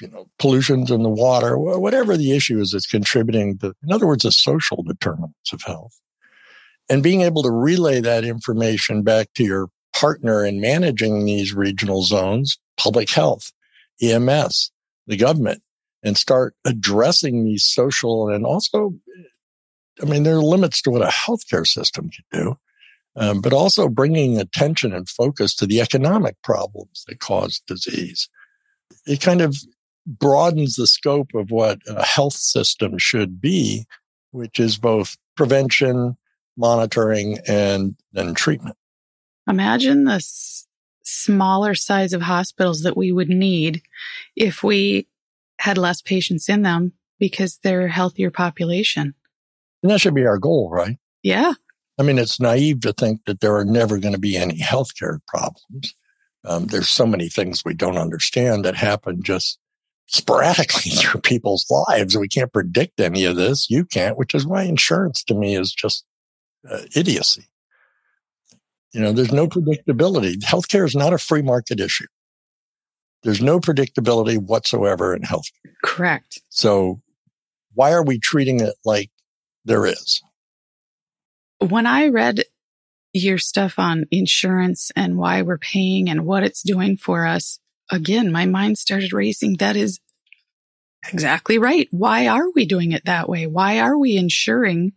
you 0.00 0.08
know, 0.08 0.28
pollutions 0.38 0.90
in 0.90 1.02
the 1.02 1.08
water, 1.08 1.58
whatever 1.58 2.16
the 2.16 2.32
issue 2.32 2.60
is 2.60 2.70
that's 2.70 2.86
contributing 2.86 3.58
to, 3.58 3.72
in 3.82 3.92
other 3.92 4.06
words, 4.06 4.22
the 4.22 4.30
social 4.30 4.82
determinants 4.82 5.52
of 5.52 5.62
health. 5.62 5.98
And 6.88 7.02
being 7.02 7.22
able 7.22 7.42
to 7.42 7.50
relay 7.50 8.00
that 8.00 8.24
information 8.24 9.02
back 9.02 9.32
to 9.34 9.44
your 9.44 9.68
partner 9.94 10.44
in 10.44 10.60
managing 10.60 11.24
these 11.24 11.54
regional 11.54 12.02
zones, 12.02 12.58
public 12.76 13.08
health, 13.08 13.50
EMS, 14.02 14.70
the 15.06 15.16
government 15.16 15.62
and 16.02 16.16
start 16.16 16.54
addressing 16.64 17.44
these 17.44 17.64
social 17.64 18.28
and 18.28 18.44
also, 18.44 18.94
I 20.02 20.04
mean, 20.04 20.22
there 20.22 20.36
are 20.36 20.42
limits 20.42 20.82
to 20.82 20.90
what 20.90 21.02
a 21.02 21.06
healthcare 21.06 21.66
system 21.66 22.10
can 22.10 22.24
do, 22.40 22.58
um, 23.16 23.40
but 23.40 23.52
also 23.52 23.88
bringing 23.88 24.38
attention 24.38 24.92
and 24.92 25.08
focus 25.08 25.54
to 25.56 25.66
the 25.66 25.80
economic 25.80 26.36
problems 26.42 27.04
that 27.06 27.20
cause 27.20 27.62
disease. 27.66 28.28
It 29.06 29.20
kind 29.20 29.40
of 29.40 29.56
broadens 30.06 30.76
the 30.76 30.86
scope 30.86 31.34
of 31.34 31.50
what 31.50 31.80
a 31.88 32.04
health 32.04 32.34
system 32.34 32.98
should 32.98 33.40
be, 33.40 33.86
which 34.30 34.60
is 34.60 34.76
both 34.78 35.16
prevention, 35.36 36.16
monitoring, 36.56 37.38
and 37.48 37.96
then 38.12 38.34
treatment. 38.34 38.76
Imagine 39.48 40.04
this 40.04 40.65
smaller 41.06 41.74
size 41.74 42.12
of 42.12 42.22
hospitals 42.22 42.82
that 42.82 42.96
we 42.96 43.12
would 43.12 43.28
need 43.28 43.82
if 44.34 44.62
we 44.62 45.06
had 45.58 45.78
less 45.78 46.02
patients 46.02 46.48
in 46.48 46.62
them 46.62 46.92
because 47.18 47.58
they're 47.62 47.86
a 47.86 47.92
healthier 47.92 48.30
population. 48.30 49.14
And 49.82 49.90
that 49.90 50.00
should 50.00 50.14
be 50.14 50.26
our 50.26 50.38
goal, 50.38 50.68
right? 50.70 50.98
Yeah. 51.22 51.52
I 51.98 52.02
mean, 52.02 52.18
it's 52.18 52.40
naive 52.40 52.80
to 52.80 52.92
think 52.92 53.24
that 53.26 53.40
there 53.40 53.56
are 53.56 53.64
never 53.64 53.98
going 53.98 54.14
to 54.14 54.20
be 54.20 54.36
any 54.36 54.58
healthcare 54.58 55.18
problems. 55.26 55.94
Um, 56.44 56.66
there's 56.66 56.90
so 56.90 57.06
many 57.06 57.28
things 57.28 57.64
we 57.64 57.74
don't 57.74 57.96
understand 57.96 58.64
that 58.64 58.76
happen 58.76 59.22
just 59.22 59.58
sporadically 60.06 60.90
through 60.94 61.20
people's 61.20 61.66
lives. 61.70 62.16
We 62.16 62.28
can't 62.28 62.52
predict 62.52 63.00
any 63.00 63.24
of 63.24 63.36
this. 63.36 63.70
You 63.70 63.84
can't, 63.84 64.18
which 64.18 64.34
is 64.34 64.46
why 64.46 64.64
insurance 64.64 65.24
to 65.24 65.34
me 65.34 65.56
is 65.56 65.72
just 65.72 66.04
uh, 66.70 66.82
idiocy. 66.94 67.48
You 68.92 69.00
know, 69.00 69.12
there's 69.12 69.32
no 69.32 69.46
predictability. 69.46 70.36
Healthcare 70.38 70.86
is 70.86 70.94
not 70.94 71.12
a 71.12 71.18
free 71.18 71.42
market 71.42 71.80
issue. 71.80 72.06
There's 73.22 73.42
no 73.42 73.58
predictability 73.58 74.38
whatsoever 74.38 75.14
in 75.14 75.22
healthcare. 75.22 75.72
Correct. 75.84 76.40
So 76.48 77.00
why 77.74 77.92
are 77.92 78.04
we 78.04 78.18
treating 78.18 78.60
it 78.60 78.74
like 78.84 79.10
there 79.64 79.84
is? 79.86 80.22
When 81.58 81.86
I 81.86 82.08
read 82.08 82.44
your 83.12 83.38
stuff 83.38 83.78
on 83.78 84.06
insurance 84.10 84.90
and 84.94 85.16
why 85.16 85.42
we're 85.42 85.58
paying 85.58 86.08
and 86.08 86.24
what 86.24 86.42
it's 86.42 86.62
doing 86.62 86.96
for 86.96 87.26
us, 87.26 87.58
again, 87.90 88.30
my 88.30 88.46
mind 88.46 88.78
started 88.78 89.12
racing. 89.12 89.56
That 89.58 89.76
is 89.76 90.00
exactly 91.12 91.58
right. 91.58 91.88
Why 91.90 92.28
are 92.28 92.50
we 92.54 92.66
doing 92.66 92.92
it 92.92 93.04
that 93.06 93.28
way? 93.28 93.46
Why 93.46 93.80
are 93.80 93.98
we 93.98 94.16
insuring 94.16 94.92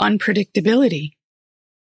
unpredictability? 0.00 1.12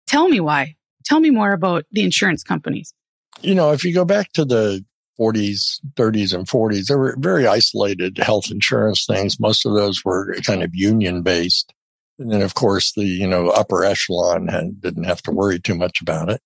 Tell 0.07 0.29
me 0.29 0.41
why. 0.41 0.77
Tell 1.05 1.21
me 1.21 1.31
more 1.31 1.53
about 1.53 1.85
the 1.91 2.03
insurance 2.03 2.43
companies. 2.43 2.95
You 3.43 3.55
know, 3.55 3.73
if 3.73 3.85
you 3.85 3.93
go 3.93 4.05
back 4.05 4.33
to 4.33 4.45
the 4.45 4.85
40s, 5.19 5.81
30s, 5.95 6.35
and 6.35 6.47
40s, 6.47 6.87
there 6.87 6.99
were 6.99 7.17
very 7.19 7.47
isolated 7.47 8.19
health 8.19 8.51
insurance 8.51 9.07
things. 9.07 9.39
Most 9.39 9.67
of 9.67 9.75
those 9.75 10.05
were 10.05 10.35
kind 10.47 10.63
of 10.63 10.75
union 10.75 11.23
based. 11.23 11.73
And 12.19 12.33
then, 12.33 12.43
of 12.43 12.55
course, 12.55 12.93
the, 12.93 13.05
you 13.05 13.27
know, 13.27 13.49
upper 13.49 13.85
echelon 13.85 14.49
had, 14.49 14.81
didn't 14.81 15.05
have 15.05 15.23
to 15.23 15.33
worry 15.33 15.59
too 15.59 15.75
much 15.75 16.01
about 16.01 16.31
it. 16.31 16.41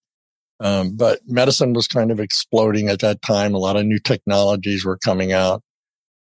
Um, 0.60 0.96
but 0.96 1.20
medicine 1.26 1.72
was 1.72 1.86
kind 1.86 2.10
of 2.10 2.18
exploding 2.18 2.88
at 2.88 3.00
that 3.00 3.22
time. 3.22 3.54
A 3.54 3.58
lot 3.58 3.76
of 3.76 3.86
new 3.86 3.98
technologies 3.98 4.84
were 4.84 4.98
coming 4.98 5.32
out. 5.32 5.62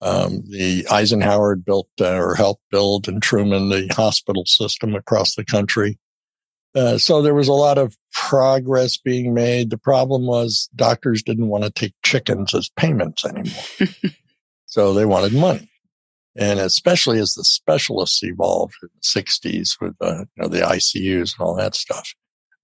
Um, 0.02 0.44
the 0.48 0.86
Eisenhower 0.92 1.56
built 1.56 1.90
uh, 2.00 2.14
or 2.14 2.36
helped 2.36 2.62
build 2.70 3.08
and 3.08 3.22
Truman 3.22 3.70
the 3.70 3.88
hospital 3.96 4.46
system 4.46 4.94
across 4.94 5.34
the 5.34 5.46
country. 5.46 5.98
Uh, 6.76 6.98
so 6.98 7.22
there 7.22 7.34
was 7.34 7.48
a 7.48 7.54
lot 7.54 7.78
of 7.78 7.96
progress 8.14 8.98
being 8.98 9.34
made. 9.34 9.70
The 9.70 9.78
problem 9.78 10.28
was 10.28 10.70
doctors 10.76 11.24
didn't 11.24 11.48
want 11.48 11.64
to 11.64 11.72
take 11.72 11.94
chickens 12.04 12.54
as 12.54 12.70
payments 12.70 13.26
anymore. 13.26 13.94
so 14.66 14.94
they 14.94 15.06
wanted 15.06 15.34
money. 15.34 15.70
And 16.36 16.60
especially 16.60 17.20
as 17.20 17.34
the 17.34 17.44
specialists 17.44 18.22
evolved 18.24 18.76
in 18.84 18.90
the 18.94 19.22
60s 19.22 19.82
with 19.82 19.96
uh, 20.02 20.26
you 20.36 20.44
know, 20.44 20.48
the 20.48 20.60
ICUs 20.60 21.34
and 21.38 21.40
all 21.40 21.56
that 21.56 21.74
stuff, 21.74 22.14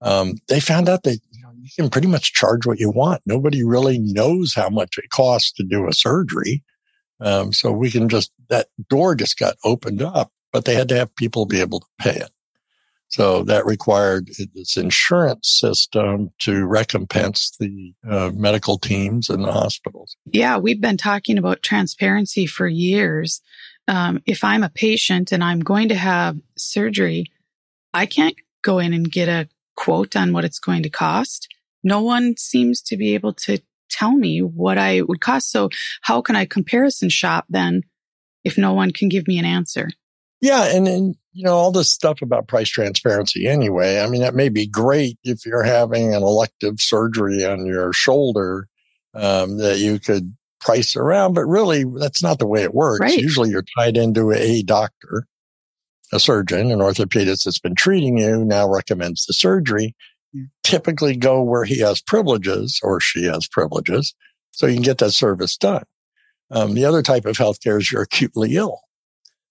um, 0.00 0.34
they 0.48 0.60
found 0.60 0.88
out 0.88 1.02
that 1.02 1.18
you, 1.30 1.42
know, 1.42 1.50
you 1.60 1.70
can 1.76 1.90
pretty 1.90 2.06
much 2.06 2.32
charge 2.32 2.66
what 2.66 2.78
you 2.78 2.90
want. 2.90 3.22
Nobody 3.26 3.64
really 3.64 3.98
knows 3.98 4.54
how 4.54 4.68
much 4.68 4.96
it 4.98 5.10
costs 5.10 5.50
to 5.52 5.64
do 5.64 5.88
a 5.88 5.92
surgery. 5.92 6.62
Um, 7.20 7.52
so 7.52 7.72
we 7.72 7.90
can 7.90 8.08
just, 8.08 8.30
that 8.48 8.68
door 8.88 9.14
just 9.14 9.38
got 9.38 9.56
opened 9.64 10.02
up, 10.02 10.30
but 10.52 10.66
they 10.66 10.74
had 10.74 10.88
to 10.90 10.96
have 10.96 11.14
people 11.16 11.46
be 11.46 11.60
able 11.60 11.80
to 11.80 11.86
pay 11.98 12.14
it. 12.14 12.30
So 13.14 13.44
that 13.44 13.64
required 13.64 14.28
this 14.54 14.76
insurance 14.76 15.48
system 15.60 16.32
to 16.40 16.66
recompense 16.66 17.56
the 17.60 17.94
uh, 18.10 18.32
medical 18.34 18.76
teams 18.76 19.30
and 19.30 19.44
the 19.44 19.52
hospitals. 19.52 20.16
Yeah, 20.32 20.56
we've 20.58 20.80
been 20.80 20.96
talking 20.96 21.38
about 21.38 21.62
transparency 21.62 22.46
for 22.46 22.66
years. 22.66 23.40
Um, 23.86 24.20
if 24.26 24.42
I'm 24.42 24.64
a 24.64 24.68
patient 24.68 25.30
and 25.30 25.44
I'm 25.44 25.60
going 25.60 25.90
to 25.90 25.94
have 25.94 26.40
surgery, 26.56 27.26
I 27.92 28.06
can't 28.06 28.34
go 28.62 28.80
in 28.80 28.92
and 28.92 29.08
get 29.08 29.28
a 29.28 29.48
quote 29.76 30.16
on 30.16 30.32
what 30.32 30.44
it's 30.44 30.58
going 30.58 30.82
to 30.82 30.90
cost. 30.90 31.46
No 31.84 32.02
one 32.02 32.36
seems 32.36 32.82
to 32.82 32.96
be 32.96 33.14
able 33.14 33.34
to 33.34 33.60
tell 33.90 34.10
me 34.10 34.42
what 34.42 34.76
I 34.76 35.02
would 35.02 35.20
cost. 35.20 35.52
So 35.52 35.68
how 36.00 36.20
can 36.20 36.34
I 36.34 36.46
comparison 36.46 37.10
shop 37.10 37.44
then 37.48 37.82
if 38.42 38.58
no 38.58 38.72
one 38.72 38.90
can 38.90 39.08
give 39.08 39.28
me 39.28 39.38
an 39.38 39.44
answer? 39.44 39.90
Yeah. 40.40 40.64
And, 40.64 40.88
and, 40.88 41.14
you 41.34 41.44
know, 41.44 41.54
all 41.54 41.72
this 41.72 41.90
stuff 41.90 42.22
about 42.22 42.48
price 42.48 42.68
transparency 42.68 43.46
anyway. 43.46 44.00
I 44.00 44.08
mean, 44.08 44.22
that 44.22 44.34
may 44.34 44.48
be 44.48 44.66
great 44.66 45.18
if 45.24 45.44
you're 45.44 45.64
having 45.64 46.14
an 46.14 46.22
elective 46.22 46.80
surgery 46.80 47.44
on 47.44 47.66
your 47.66 47.92
shoulder, 47.92 48.68
um, 49.14 49.58
that 49.58 49.78
you 49.78 49.98
could 49.98 50.34
price 50.60 50.96
around, 50.96 51.34
but 51.34 51.44
really 51.44 51.84
that's 51.98 52.22
not 52.22 52.38
the 52.38 52.46
way 52.46 52.62
it 52.62 52.74
works. 52.74 53.00
Right. 53.00 53.18
Usually 53.18 53.50
you're 53.50 53.64
tied 53.78 53.96
into 53.96 54.32
a 54.32 54.62
doctor, 54.62 55.26
a 56.12 56.18
surgeon, 56.18 56.70
an 56.70 56.78
orthopedist 56.78 57.44
that's 57.44 57.60
been 57.60 57.74
treating 57.74 58.16
you 58.16 58.44
now 58.44 58.68
recommends 58.68 59.26
the 59.26 59.34
surgery 59.34 59.94
you 60.34 60.48
typically 60.62 61.16
go 61.16 61.40
where 61.40 61.64
he 61.64 61.78
has 61.80 62.02
privileges 62.02 62.80
or 62.82 63.00
she 63.00 63.24
has 63.24 63.46
privileges 63.46 64.14
so 64.50 64.66
you 64.66 64.74
can 64.74 64.82
get 64.82 64.98
that 64.98 65.12
service 65.12 65.56
done. 65.56 65.84
Um, 66.50 66.74
the 66.74 66.84
other 66.84 67.02
type 67.02 67.24
of 67.24 67.36
healthcare 67.36 67.80
is 67.80 67.90
you're 67.90 68.02
acutely 68.02 68.56
ill. 68.56 68.80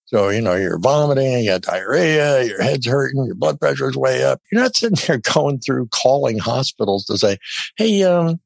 So, 0.05 0.29
you 0.29 0.41
know, 0.41 0.55
you're 0.55 0.79
vomiting, 0.79 1.39
you 1.39 1.49
got 1.49 1.61
diarrhea, 1.61 2.43
your 2.43 2.61
head's 2.61 2.85
hurting, 2.85 3.25
your 3.25 3.35
blood 3.35 3.59
pressure's 3.59 3.97
way 3.97 4.23
up. 4.23 4.41
You're 4.51 4.61
not 4.61 4.75
sitting 4.75 4.97
there 5.07 5.17
going 5.17 5.59
through 5.59 5.87
calling 5.87 6.37
hospitals 6.37 7.05
to 7.05 7.17
say, 7.17 7.37
Hey, 7.77 8.03
um, 8.03 8.39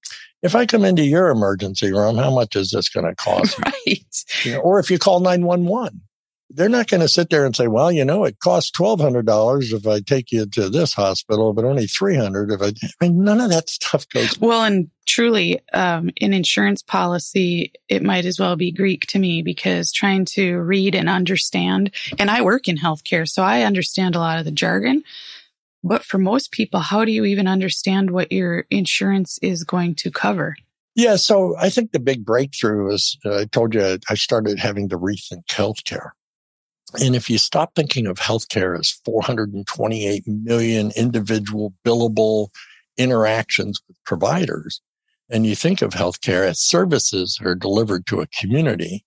if 0.43 0.55
I 0.55 0.65
come 0.65 0.85
into 0.85 1.03
your 1.03 1.29
emergency 1.29 1.91
room, 1.91 2.15
how 2.15 2.33
much 2.33 2.55
is 2.55 2.71
this 2.71 2.89
going 2.89 3.05
to 3.05 3.15
cost? 3.15 3.59
Right. 3.65 4.05
You 4.43 4.53
know, 4.53 4.59
or 4.59 4.79
if 4.79 4.91
you 4.91 4.99
call 4.99 5.19
911, 5.19 6.01
they're 6.49 6.69
not 6.69 6.87
going 6.87 7.01
to 7.01 7.09
sit 7.09 7.29
there 7.29 7.45
and 7.45 7.55
say, 7.55 7.67
well, 7.67 7.91
you 7.91 8.05
know, 8.05 8.23
it 8.23 8.39
costs 8.39 8.71
$1,200 8.71 9.73
if 9.73 9.85
I 9.85 9.99
take 9.99 10.31
you 10.31 10.45
to 10.45 10.69
this 10.69 10.93
hospital, 10.93 11.53
but 11.53 11.65
only 11.65 11.87
300 11.87 12.51
if 12.51 12.61
I, 12.61 12.67
I 13.01 13.07
mean, 13.07 13.23
none 13.23 13.41
of 13.41 13.49
that 13.49 13.69
stuff 13.69 14.07
goes. 14.09 14.37
Well, 14.47 14.63
and 14.63 14.89
truly, 15.05 15.59
um, 15.73 16.09
in 16.15 16.33
insurance 16.33 16.81
policy, 16.81 17.73
it 17.89 18.03
might 18.03 18.25
as 18.25 18.39
well 18.39 18.55
be 18.55 18.71
Greek 18.71 19.05
to 19.07 19.19
me 19.19 19.41
because 19.41 19.91
trying 19.91 20.25
to 20.25 20.59
read 20.59 20.95
and 20.95 21.09
understand, 21.09 21.93
and 22.17 22.29
I 22.29 22.41
work 22.41 22.67
in 22.67 22.77
healthcare, 22.77 23.27
so 23.27 23.43
I 23.43 23.63
understand 23.63 24.15
a 24.15 24.19
lot 24.19 24.39
of 24.39 24.45
the 24.45 24.51
jargon. 24.51 25.03
But 25.83 26.03
for 26.03 26.17
most 26.17 26.51
people, 26.51 26.79
how 26.79 27.03
do 27.03 27.11
you 27.11 27.25
even 27.25 27.47
understand 27.47 28.11
what 28.11 28.31
your 28.31 28.65
insurance 28.69 29.37
is 29.41 29.63
going 29.63 29.95
to 29.95 30.11
cover? 30.11 30.55
Yeah, 30.95 31.15
so 31.15 31.55
I 31.57 31.69
think 31.69 31.91
the 31.91 31.99
big 31.99 32.25
breakthrough 32.25 32.91
is 32.93 33.17
uh, 33.25 33.41
I 33.41 33.45
told 33.45 33.73
you 33.73 33.99
I 34.09 34.15
started 34.15 34.59
having 34.59 34.89
to 34.89 34.97
rethink 34.97 35.45
healthcare. 35.47 36.11
And 36.93 37.15
if 37.15 37.29
you 37.29 37.37
stop 37.37 37.75
thinking 37.75 38.07
of 38.07 38.17
healthcare 38.17 38.79
as 38.79 38.91
428 39.03 40.23
million 40.27 40.91
individual 40.95 41.73
billable 41.85 42.49
interactions 42.97 43.81
with 43.87 43.97
providers, 44.05 44.81
and 45.29 45.45
you 45.45 45.55
think 45.55 45.81
of 45.81 45.91
healthcare 45.91 46.47
as 46.47 46.59
services 46.59 47.37
that 47.39 47.47
are 47.47 47.55
delivered 47.55 48.05
to 48.07 48.21
a 48.21 48.27
community 48.27 49.03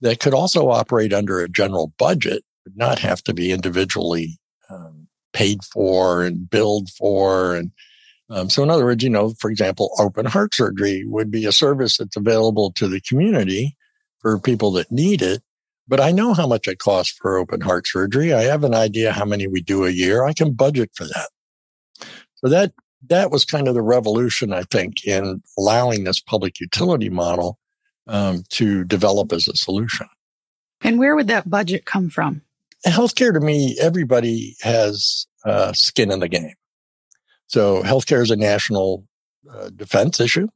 that 0.00 0.20
could 0.20 0.32
also 0.32 0.70
operate 0.70 1.12
under 1.12 1.40
a 1.40 1.48
general 1.48 1.92
budget, 1.98 2.44
but 2.64 2.76
not 2.76 2.98
have 2.98 3.22
to 3.24 3.34
be 3.34 3.52
individually 3.52 4.38
um, 4.70 5.06
paid 5.34 5.62
for 5.64 6.24
and 6.24 6.48
billed 6.48 6.88
for. 6.90 7.54
And 7.54 7.72
um, 8.30 8.48
so, 8.48 8.62
in 8.62 8.70
other 8.70 8.84
words, 8.84 9.04
you 9.04 9.10
know, 9.10 9.34
for 9.38 9.50
example, 9.50 9.94
open 9.98 10.24
heart 10.24 10.54
surgery 10.54 11.04
would 11.04 11.30
be 11.30 11.44
a 11.44 11.52
service 11.52 11.98
that's 11.98 12.16
available 12.16 12.72
to 12.72 12.88
the 12.88 13.00
community 13.02 13.76
for 14.20 14.38
people 14.38 14.70
that 14.72 14.90
need 14.90 15.20
it 15.20 15.42
but 15.88 16.00
I 16.00 16.12
know 16.12 16.34
how 16.34 16.46
much 16.46 16.68
it 16.68 16.78
costs 16.78 17.16
for 17.18 17.38
open 17.38 17.62
heart 17.62 17.86
surgery. 17.86 18.32
I 18.32 18.42
have 18.42 18.62
an 18.62 18.74
idea 18.74 19.12
how 19.12 19.24
many 19.24 19.46
we 19.46 19.62
do 19.62 19.84
a 19.84 19.90
year. 19.90 20.24
I 20.24 20.34
can 20.34 20.52
budget 20.52 20.90
for 20.94 21.04
that. 21.04 21.28
So 22.36 22.48
that, 22.48 22.72
that 23.08 23.30
was 23.30 23.44
kind 23.44 23.66
of 23.66 23.74
the 23.74 23.82
revolution, 23.82 24.52
I 24.52 24.62
think, 24.64 25.04
in 25.04 25.42
allowing 25.58 26.04
this 26.04 26.20
public 26.20 26.60
utility 26.60 27.08
model 27.08 27.58
um, 28.06 28.44
to 28.50 28.84
develop 28.84 29.32
as 29.32 29.48
a 29.48 29.56
solution. 29.56 30.06
And 30.82 30.98
where 30.98 31.16
would 31.16 31.28
that 31.28 31.50
budget 31.50 31.84
come 31.86 32.10
from? 32.10 32.42
Healthcare 32.86 33.32
to 33.32 33.40
me, 33.40 33.76
everybody 33.80 34.54
has 34.60 35.26
uh, 35.44 35.72
skin 35.72 36.12
in 36.12 36.20
the 36.20 36.28
game. 36.28 36.54
So 37.48 37.82
healthcare 37.82 38.22
is 38.22 38.30
a 38.30 38.36
national 38.36 39.04
uh, 39.52 39.70
defense 39.70 40.20
issue. 40.20 40.48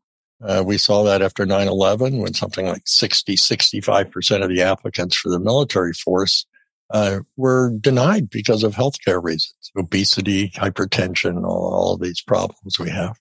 Uh, 0.44 0.62
we 0.64 0.76
saw 0.78 1.04
that 1.04 1.22
after 1.22 1.46
9-11 1.46 2.20
when 2.20 2.34
something 2.34 2.66
like 2.66 2.82
60, 2.84 3.37
65% 3.37 4.42
of 4.42 4.49
the 4.49 4.62
applicants 4.62 5.16
for 5.16 5.28
the 5.28 5.38
military 5.38 5.92
force 5.92 6.46
uh, 6.90 7.20
were 7.37 7.72
denied 7.80 8.28
because 8.28 8.62
of 8.62 8.75
healthcare 8.75 9.22
reasons, 9.22 9.70
obesity, 9.76 10.50
hypertension, 10.50 11.44
all, 11.44 11.72
all 11.72 11.96
these 11.96 12.20
problems 12.20 12.78
we 12.78 12.90
have. 12.90 13.18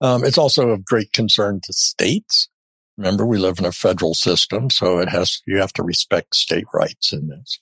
Um, 0.00 0.24
it's 0.24 0.38
also 0.38 0.68
of 0.70 0.84
great 0.84 1.12
concern 1.12 1.60
to 1.64 1.72
states. 1.72 2.48
Remember, 2.96 3.24
we 3.24 3.38
live 3.38 3.58
in 3.58 3.64
a 3.64 3.72
federal 3.72 4.14
system, 4.14 4.70
so 4.70 4.98
it 4.98 5.08
has, 5.08 5.40
you 5.46 5.58
have 5.58 5.72
to 5.74 5.82
respect 5.82 6.34
state 6.34 6.66
rights 6.74 7.12
in 7.12 7.28
this. 7.28 7.60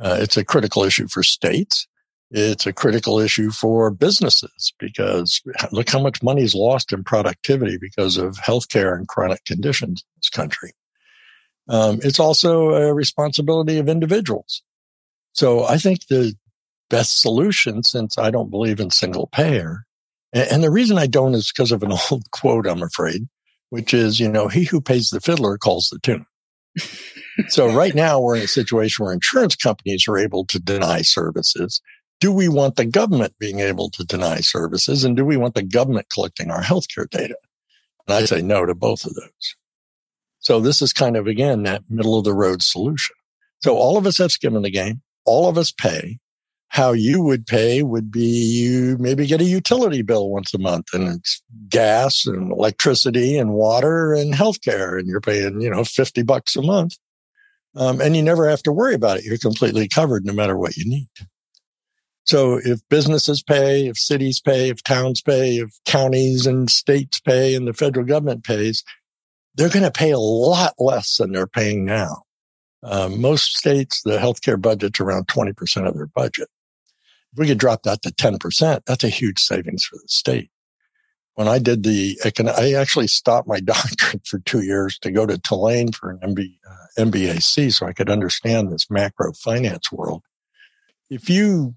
Uh, 0.00 0.18
it's 0.20 0.36
a 0.36 0.44
critical 0.44 0.84
issue 0.84 1.08
for 1.08 1.22
states. 1.22 1.88
It's 2.30 2.66
a 2.66 2.72
critical 2.72 3.20
issue 3.20 3.50
for 3.50 3.90
businesses 3.90 4.72
because 4.78 5.40
look 5.70 5.88
how 5.88 6.00
much 6.00 6.22
money 6.22 6.42
is 6.42 6.54
lost 6.54 6.92
in 6.92 7.04
productivity 7.04 7.78
because 7.80 8.16
of 8.16 8.34
healthcare 8.36 8.96
and 8.96 9.06
chronic 9.06 9.44
conditions 9.44 10.02
in 10.02 10.18
this 10.18 10.28
country. 10.28 10.72
Um, 11.68 12.00
it's 12.02 12.18
also 12.18 12.70
a 12.70 12.94
responsibility 12.94 13.78
of 13.78 13.88
individuals. 13.88 14.62
So 15.32 15.64
I 15.64 15.78
think 15.78 16.06
the 16.06 16.34
best 16.90 17.20
solution, 17.20 17.82
since 17.82 18.18
I 18.18 18.30
don't 18.30 18.50
believe 18.50 18.80
in 18.80 18.90
single 18.90 19.28
payer, 19.28 19.84
and 20.32 20.62
the 20.62 20.70
reason 20.70 20.98
I 20.98 21.06
don't 21.06 21.34
is 21.34 21.52
because 21.52 21.72
of 21.72 21.82
an 21.82 21.92
old 22.10 22.30
quote, 22.32 22.66
I'm 22.66 22.82
afraid, 22.82 23.28
which 23.70 23.94
is, 23.94 24.18
you 24.18 24.28
know, 24.28 24.48
he 24.48 24.64
who 24.64 24.80
pays 24.80 25.10
the 25.10 25.20
fiddler 25.20 25.58
calls 25.58 25.88
the 25.90 25.98
tune. 26.00 26.26
so 27.48 27.72
right 27.72 27.94
now 27.94 28.20
we're 28.20 28.36
in 28.36 28.42
a 28.42 28.48
situation 28.48 29.04
where 29.04 29.14
insurance 29.14 29.56
companies 29.56 30.06
are 30.08 30.18
able 30.18 30.44
to 30.46 30.58
deny 30.58 31.02
services 31.02 31.80
do 32.20 32.32
we 32.32 32.48
want 32.48 32.76
the 32.76 32.86
government 32.86 33.34
being 33.38 33.60
able 33.60 33.90
to 33.90 34.04
deny 34.04 34.40
services 34.40 35.04
and 35.04 35.16
do 35.16 35.24
we 35.24 35.36
want 35.36 35.54
the 35.54 35.62
government 35.62 36.08
collecting 36.10 36.50
our 36.50 36.62
healthcare 36.62 37.08
data? 37.08 37.36
And 38.06 38.16
I 38.16 38.24
say 38.24 38.42
no 38.42 38.64
to 38.64 38.74
both 38.74 39.04
of 39.04 39.14
those. 39.14 39.56
So 40.38 40.60
this 40.60 40.80
is 40.80 40.92
kind 40.92 41.16
of, 41.16 41.26
again, 41.26 41.64
that 41.64 41.82
middle 41.90 42.18
of 42.18 42.24
the 42.24 42.32
road 42.32 42.62
solution. 42.62 43.16
So 43.62 43.76
all 43.76 43.98
of 43.98 44.06
us 44.06 44.18
have 44.18 44.32
skin 44.32 44.54
in 44.54 44.62
the 44.62 44.70
game. 44.70 45.02
All 45.24 45.48
of 45.48 45.58
us 45.58 45.72
pay. 45.72 46.18
How 46.68 46.92
you 46.92 47.22
would 47.22 47.46
pay 47.46 47.82
would 47.82 48.10
be 48.10 48.26
you 48.26 48.96
maybe 48.98 49.26
get 49.26 49.40
a 49.40 49.44
utility 49.44 50.02
bill 50.02 50.30
once 50.30 50.52
a 50.52 50.58
month 50.58 50.88
and 50.92 51.08
it's 51.08 51.42
gas 51.68 52.26
and 52.26 52.52
electricity 52.52 53.38
and 53.38 53.52
water 53.52 54.12
and 54.14 54.34
healthcare 54.34 54.98
and 54.98 55.08
you're 55.08 55.20
paying, 55.20 55.60
you 55.60 55.70
know, 55.70 55.84
50 55.84 56.22
bucks 56.22 56.56
a 56.56 56.62
month. 56.62 56.96
Um, 57.76 58.00
and 58.00 58.16
you 58.16 58.22
never 58.22 58.48
have 58.48 58.62
to 58.64 58.72
worry 58.72 58.94
about 58.94 59.18
it. 59.18 59.24
You're 59.24 59.38
completely 59.38 59.88
covered 59.88 60.24
no 60.24 60.32
matter 60.32 60.56
what 60.56 60.76
you 60.76 60.88
need. 60.88 61.08
So 62.26 62.58
if 62.64 62.80
businesses 62.88 63.42
pay, 63.42 63.86
if 63.86 63.96
cities 63.96 64.40
pay, 64.40 64.68
if 64.68 64.82
towns 64.82 65.22
pay, 65.22 65.58
if 65.58 65.70
counties 65.84 66.46
and 66.46 66.68
states 66.68 67.20
pay 67.20 67.54
and 67.54 67.68
the 67.68 67.72
federal 67.72 68.04
government 68.04 68.44
pays, 68.44 68.82
they're 69.54 69.68
going 69.68 69.84
to 69.84 69.92
pay 69.92 70.10
a 70.10 70.18
lot 70.18 70.74
less 70.78 71.16
than 71.16 71.32
they're 71.32 71.46
paying 71.46 71.84
now. 71.84 72.22
Um, 72.82 73.20
most 73.20 73.56
states, 73.56 74.02
the 74.04 74.18
healthcare 74.18 74.60
budget's 74.60 75.00
around 75.00 75.28
20% 75.28 75.88
of 75.88 75.94
their 75.94 76.06
budget. 76.06 76.48
If 77.32 77.38
we 77.38 77.46
could 77.46 77.58
drop 77.58 77.84
that 77.84 78.02
to 78.02 78.10
10%, 78.10 78.80
that's 78.86 79.04
a 79.04 79.08
huge 79.08 79.38
savings 79.38 79.84
for 79.84 79.96
the 79.96 80.08
state. 80.08 80.50
When 81.34 81.48
I 81.48 81.58
did 81.58 81.82
the, 81.82 82.18
I 82.24 82.72
actually 82.72 83.08
stopped 83.08 83.46
my 83.46 83.60
doctorate 83.64 84.26
for 84.26 84.40
two 84.40 84.62
years 84.62 84.98
to 85.00 85.12
go 85.12 85.26
to 85.26 85.38
Tulane 85.38 85.92
for 85.92 86.10
an 86.10 86.18
MB, 86.18 86.58
uh, 86.68 87.02
MBAC 87.04 87.72
so 87.72 87.86
I 87.86 87.92
could 87.92 88.10
understand 88.10 88.72
this 88.72 88.90
macro 88.90 89.32
finance 89.32 89.92
world. 89.92 90.22
If 91.08 91.30
you 91.30 91.76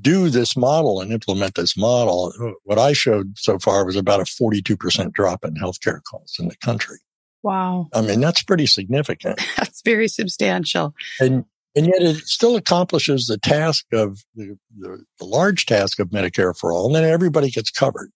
do 0.00 0.28
this 0.28 0.56
model 0.56 1.00
and 1.00 1.12
implement 1.12 1.54
this 1.54 1.76
model, 1.76 2.32
what 2.64 2.78
I 2.78 2.92
showed 2.92 3.38
so 3.38 3.58
far 3.58 3.84
was 3.84 3.96
about 3.96 4.20
a 4.20 4.24
42% 4.24 5.12
drop 5.12 5.44
in 5.44 5.54
healthcare 5.54 6.02
costs 6.04 6.38
in 6.38 6.48
the 6.48 6.56
country. 6.56 6.98
Wow. 7.42 7.88
I 7.94 8.02
mean, 8.02 8.20
that's 8.20 8.42
pretty 8.42 8.66
significant. 8.66 9.40
that's 9.56 9.82
very 9.82 10.08
substantial. 10.08 10.94
And 11.18 11.44
and 11.76 11.86
yet 11.86 12.02
it 12.02 12.16
still 12.26 12.56
accomplishes 12.56 13.26
the 13.26 13.38
task 13.38 13.86
of 13.92 14.18
the, 14.34 14.58
the, 14.76 15.04
the, 15.20 15.24
large 15.24 15.66
task 15.66 16.00
of 16.00 16.08
Medicare 16.08 16.56
for 16.56 16.72
all. 16.72 16.86
And 16.86 16.96
then 16.96 17.04
everybody 17.04 17.48
gets 17.48 17.70
covered. 17.70 18.10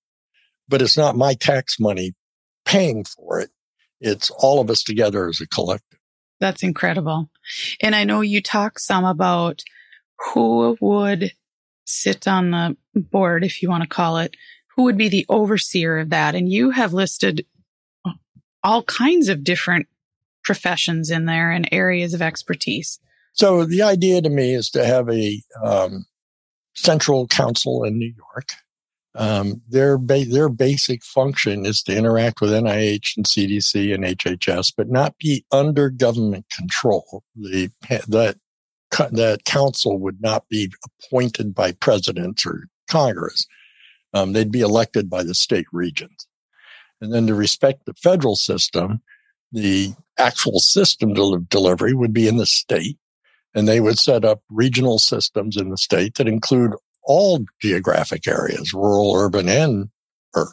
But 0.68 0.82
it's 0.82 0.96
not 0.96 1.14
my 1.14 1.34
tax 1.34 1.78
money 1.78 2.14
paying 2.64 3.04
for 3.04 3.38
it. 3.38 3.50
It's 4.00 4.28
all 4.30 4.60
of 4.60 4.70
us 4.70 4.82
together 4.82 5.28
as 5.28 5.40
a 5.40 5.46
collective. 5.46 6.00
That's 6.40 6.64
incredible. 6.64 7.30
And 7.80 7.94
I 7.94 8.02
know 8.02 8.22
you 8.22 8.42
talk 8.42 8.80
some 8.80 9.04
about 9.04 9.62
who 10.32 10.76
would 10.80 11.32
sit 11.84 12.26
on 12.26 12.50
the 12.50 12.76
board, 12.94 13.44
if 13.44 13.62
you 13.62 13.68
want 13.68 13.82
to 13.82 13.88
call 13.88 14.18
it, 14.18 14.36
who 14.76 14.84
would 14.84 14.96
be 14.96 15.08
the 15.08 15.26
overseer 15.28 15.98
of 15.98 16.10
that? 16.10 16.34
And 16.34 16.50
you 16.50 16.70
have 16.70 16.92
listed 16.92 17.46
all 18.62 18.82
kinds 18.84 19.28
of 19.28 19.44
different 19.44 19.86
professions 20.42 21.10
in 21.10 21.26
there 21.26 21.50
and 21.50 21.68
areas 21.70 22.14
of 22.14 22.22
expertise. 22.22 22.98
So 23.32 23.64
the 23.64 23.82
idea 23.82 24.22
to 24.22 24.30
me 24.30 24.54
is 24.54 24.70
to 24.70 24.84
have 24.84 25.08
a 25.10 25.42
um, 25.62 26.06
central 26.74 27.26
council 27.26 27.84
in 27.84 27.98
New 27.98 28.12
York. 28.16 28.48
Um, 29.16 29.62
their 29.68 29.96
ba- 29.96 30.24
their 30.24 30.48
basic 30.48 31.04
function 31.04 31.66
is 31.66 31.82
to 31.84 31.96
interact 31.96 32.40
with 32.40 32.50
NIH 32.50 33.16
and 33.16 33.26
CDC 33.26 33.94
and 33.94 34.04
HHS, 34.04 34.72
but 34.76 34.88
not 34.88 35.16
be 35.18 35.44
under 35.52 35.88
government 35.88 36.46
control. 36.50 37.22
The 37.36 37.70
that 38.08 38.36
that 38.98 39.44
council 39.44 39.98
would 39.98 40.20
not 40.20 40.48
be 40.48 40.72
appointed 40.84 41.54
by 41.54 41.72
presidents 41.72 42.46
or 42.46 42.68
Congress. 42.88 43.46
Um, 44.12 44.32
they'd 44.32 44.52
be 44.52 44.60
elected 44.60 45.10
by 45.10 45.22
the 45.22 45.34
state 45.34 45.66
regions. 45.72 46.26
And 47.00 47.12
then 47.12 47.26
to 47.26 47.34
respect 47.34 47.84
the 47.84 47.94
federal 47.94 48.36
system, 48.36 49.00
the 49.52 49.94
actual 50.18 50.60
system 50.60 51.10
of 51.16 51.48
delivery 51.48 51.94
would 51.94 52.12
be 52.12 52.28
in 52.28 52.36
the 52.36 52.46
state. 52.46 52.98
And 53.54 53.68
they 53.68 53.80
would 53.80 53.98
set 53.98 54.24
up 54.24 54.42
regional 54.50 54.98
systems 54.98 55.56
in 55.56 55.70
the 55.70 55.76
state 55.76 56.14
that 56.16 56.28
include 56.28 56.72
all 57.04 57.44
geographic 57.60 58.26
areas, 58.26 58.72
rural, 58.72 59.14
urban, 59.14 59.48
and 59.48 59.90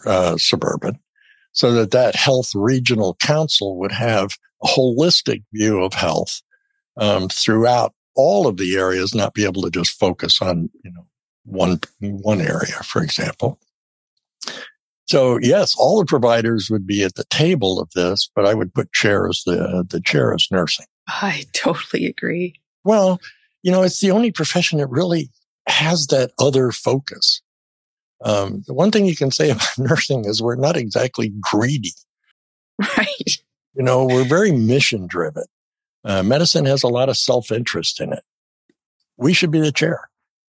uh, 0.06 0.38
suburban, 0.38 1.00
so 1.54 1.72
that 1.72 1.92
that 1.92 2.16
health 2.16 2.52
regional 2.54 3.16
council 3.16 3.80
would 3.80 3.92
have 3.92 4.32
a 4.64 4.68
holistic 4.68 5.44
view 5.54 5.84
of 5.84 5.94
health 5.94 6.42
um, 6.98 7.30
throughout 7.30 7.94
all 8.16 8.48
of 8.48 8.58
the 8.58 8.78
areas, 8.78 9.16
not 9.16 9.34
be 9.34 9.46
able 9.46 9.62
to 9.64 9.70
just 9.70 10.00
focus 10.00 10.42
on 10.42 10.70
you 10.84 10.92
know 10.92 11.06
one 11.44 11.80
one 12.00 12.42
area, 12.42 12.82
for 12.84 13.02
example. 13.04 13.60
So 15.08 15.38
yes, 15.42 15.76
all 15.78 16.00
the 16.00 16.06
providers 16.06 16.70
would 16.70 16.88
be 16.88 17.04
at 17.04 17.16
the 17.16 17.26
table 17.26 17.80
of 17.80 17.90
this, 17.92 18.30
but 18.36 18.46
I 18.46 18.54
would 18.54 18.74
put 18.74 18.94
chair 18.94 19.28
as 19.28 19.44
the 19.46 19.86
the 19.90 20.02
chair 20.02 20.34
as 20.34 20.48
nursing. 20.52 20.86
I 21.08 21.46
totally 21.54 22.06
agree. 22.06 22.56
Well, 22.84 23.20
you 23.64 23.72
know, 23.72 23.84
it's 23.84 24.00
the 24.00 24.12
only 24.12 24.32
profession 24.32 24.80
that 24.80 24.88
really 24.88 25.30
has 25.68 26.08
that 26.08 26.32
other 26.40 26.72
focus. 26.72 27.42
Um, 28.24 28.64
the 28.68 28.74
one 28.74 28.92
thing 28.92 29.06
you 29.06 29.16
can 29.16 29.32
say 29.32 29.50
about 29.52 29.78
nursing 29.78 30.26
is 30.26 30.42
we're 30.42 30.56
not 30.56 30.78
exactly 30.78 31.32
greedy. 31.40 31.94
Right. 32.98 33.38
You 33.76 33.84
know, 33.84 34.06
we're 34.06 34.28
very 34.28 34.52
mission 34.52 35.08
driven. 35.08 35.46
Uh, 36.04 36.24
medicine 36.24 36.66
has 36.66 36.84
a 36.84 36.88
lot 36.88 37.10
of 37.10 37.18
self 37.18 37.52
interest 37.52 38.02
in 38.02 38.14
it. 38.14 38.24
We 39.18 39.34
should 39.34 39.52
be 39.52 39.62
the 39.62 39.72
chair. 39.72 40.10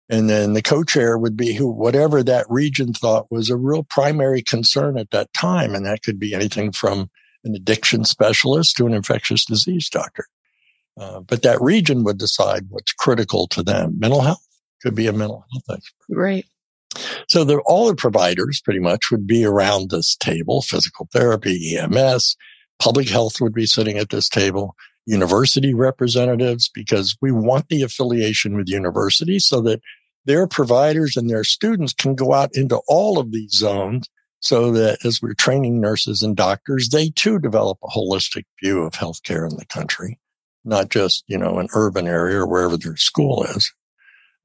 And 0.09 0.29
then 0.29 0.55
the 0.55 0.63
co-chair 0.63 1.17
would 1.17 1.37
be 1.37 1.55
who, 1.55 1.71
whatever 1.71 2.23
that 2.25 2.47
region 2.49 2.93
thought 2.93 3.31
was 3.31 3.49
a 3.49 3.57
real 3.57 3.85
primary 3.85 4.43
concern 4.43 4.99
at 4.99 5.11
that 5.11 5.33
time. 5.33 5.75
And 5.75 5.87
that 5.87 6.03
could 6.03 6.19
be 6.19 6.35
anything 6.35 6.73
from 6.73 7.11
an 7.45 7.55
addiction 7.55 8.05
specialist 8.05 8.77
to 8.77 8.87
an 8.87 8.93
infectious 8.93 9.45
disease 9.45 9.89
doctor. 9.89 10.27
Uh, 10.99 11.21
but 11.21 11.43
that 11.43 11.61
region 11.61 12.03
would 12.03 12.19
decide 12.19 12.67
what's 12.69 12.93
critical 12.93 13.47
to 13.49 13.63
them. 13.63 13.99
Mental 13.99 14.21
health 14.21 14.47
could 14.83 14.97
be 14.97 15.07
a 15.07 15.13
mental 15.13 15.45
health 15.53 15.79
expert. 15.79 16.07
Right. 16.11 16.45
So 17.29 17.45
the, 17.45 17.59
all 17.59 17.87
the 17.87 17.95
providers 17.95 18.61
pretty 18.65 18.81
much 18.81 19.13
would 19.13 19.27
be 19.27 19.45
around 19.45 19.91
this 19.91 20.17
table, 20.17 20.61
physical 20.61 21.09
therapy, 21.13 21.77
EMS, 21.77 22.37
public 22.81 23.09
health 23.09 23.41
would 23.41 23.55
be 23.55 23.67
sitting 23.67 23.97
at 23.97 24.11
this 24.11 24.29
table, 24.29 24.75
university 25.11 25.75
representatives, 25.75 26.71
because 26.73 27.17
we 27.21 27.33
want 27.33 27.69
the 27.69 27.83
affiliation 27.83 28.57
with 28.57 28.69
universities 28.69 29.47
so 29.47 29.61
that 29.63 29.81
their 30.25 30.47
providers 30.47 31.17
and 31.17 31.29
their 31.29 31.45
students 31.45 31.93
can 31.93 32.15
go 32.15 32.33
out 32.33 32.51
into 32.55 32.81
all 32.89 33.19
of 33.19 33.33
these 33.33 33.53
zones 33.53 34.09
so 34.41 34.73
that 34.73 35.05
as 35.05 35.21
we're 35.21 35.35
training 35.35 35.81
nurses 35.81 36.23
and 36.23 36.37
doctors, 36.37 36.89
they 36.89 37.11
too 37.11 37.39
develop 37.39 37.79
a 37.83 37.89
holistic 37.89 38.45
view 38.63 38.83
of 38.83 38.93
healthcare 38.93 39.49
in 39.51 39.57
the 39.57 39.67
country, 39.67 40.19
not 40.65 40.89
just, 40.89 41.25
you 41.27 41.37
know, 41.37 41.59
an 41.59 41.69
urban 41.75 42.07
area 42.07 42.39
or 42.39 42.47
wherever 42.47 42.77
their 42.77 42.97
school 42.97 43.45
is. 43.45 43.73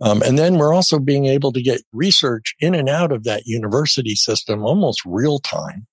Um, 0.01 0.21
and 0.21 0.37
then 0.37 0.57
we're 0.57 0.73
also 0.73 0.99
being 0.99 1.25
able 1.25 1.53
to 1.53 1.61
get 1.61 1.81
research 1.93 2.55
in 2.59 2.75
and 2.75 2.89
out 2.89 3.13
of 3.13 3.23
that 3.23 3.45
university 3.45 4.15
system 4.15 4.63
almost 4.63 5.01
real 5.05 5.39
time 5.39 5.87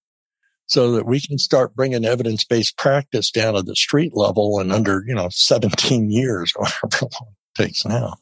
so 0.66 0.92
that 0.92 1.06
we 1.06 1.20
can 1.20 1.38
start 1.38 1.74
bringing 1.74 2.04
evidence-based 2.04 2.76
practice 2.78 3.30
down 3.30 3.54
to 3.54 3.62
the 3.62 3.76
street 3.76 4.12
level 4.14 4.58
and 4.58 4.72
under, 4.72 5.02
you 5.06 5.14
know, 5.14 5.28
17 5.30 6.10
years 6.10 6.52
or 6.56 6.66
however 6.66 7.08
long 7.20 7.32
it 7.56 7.62
takes 7.62 7.84
now 7.84 8.14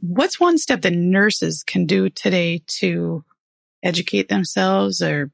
what's 0.00 0.40
one 0.40 0.58
step 0.58 0.82
that 0.82 0.92
nurses 0.92 1.62
can 1.62 1.86
do 1.86 2.08
today 2.08 2.62
to 2.66 3.24
educate 3.82 4.28
themselves 4.28 5.02
or 5.02 5.30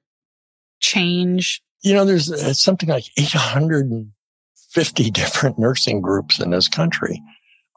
change? 0.80 1.62
You 1.82 1.94
know, 1.94 2.04
there's 2.04 2.30
uh, 2.30 2.52
something 2.52 2.88
like 2.88 3.06
850 3.18 5.10
different 5.10 5.58
nursing 5.58 6.00
groups 6.00 6.40
in 6.40 6.50
this 6.50 6.68
country. 6.68 7.22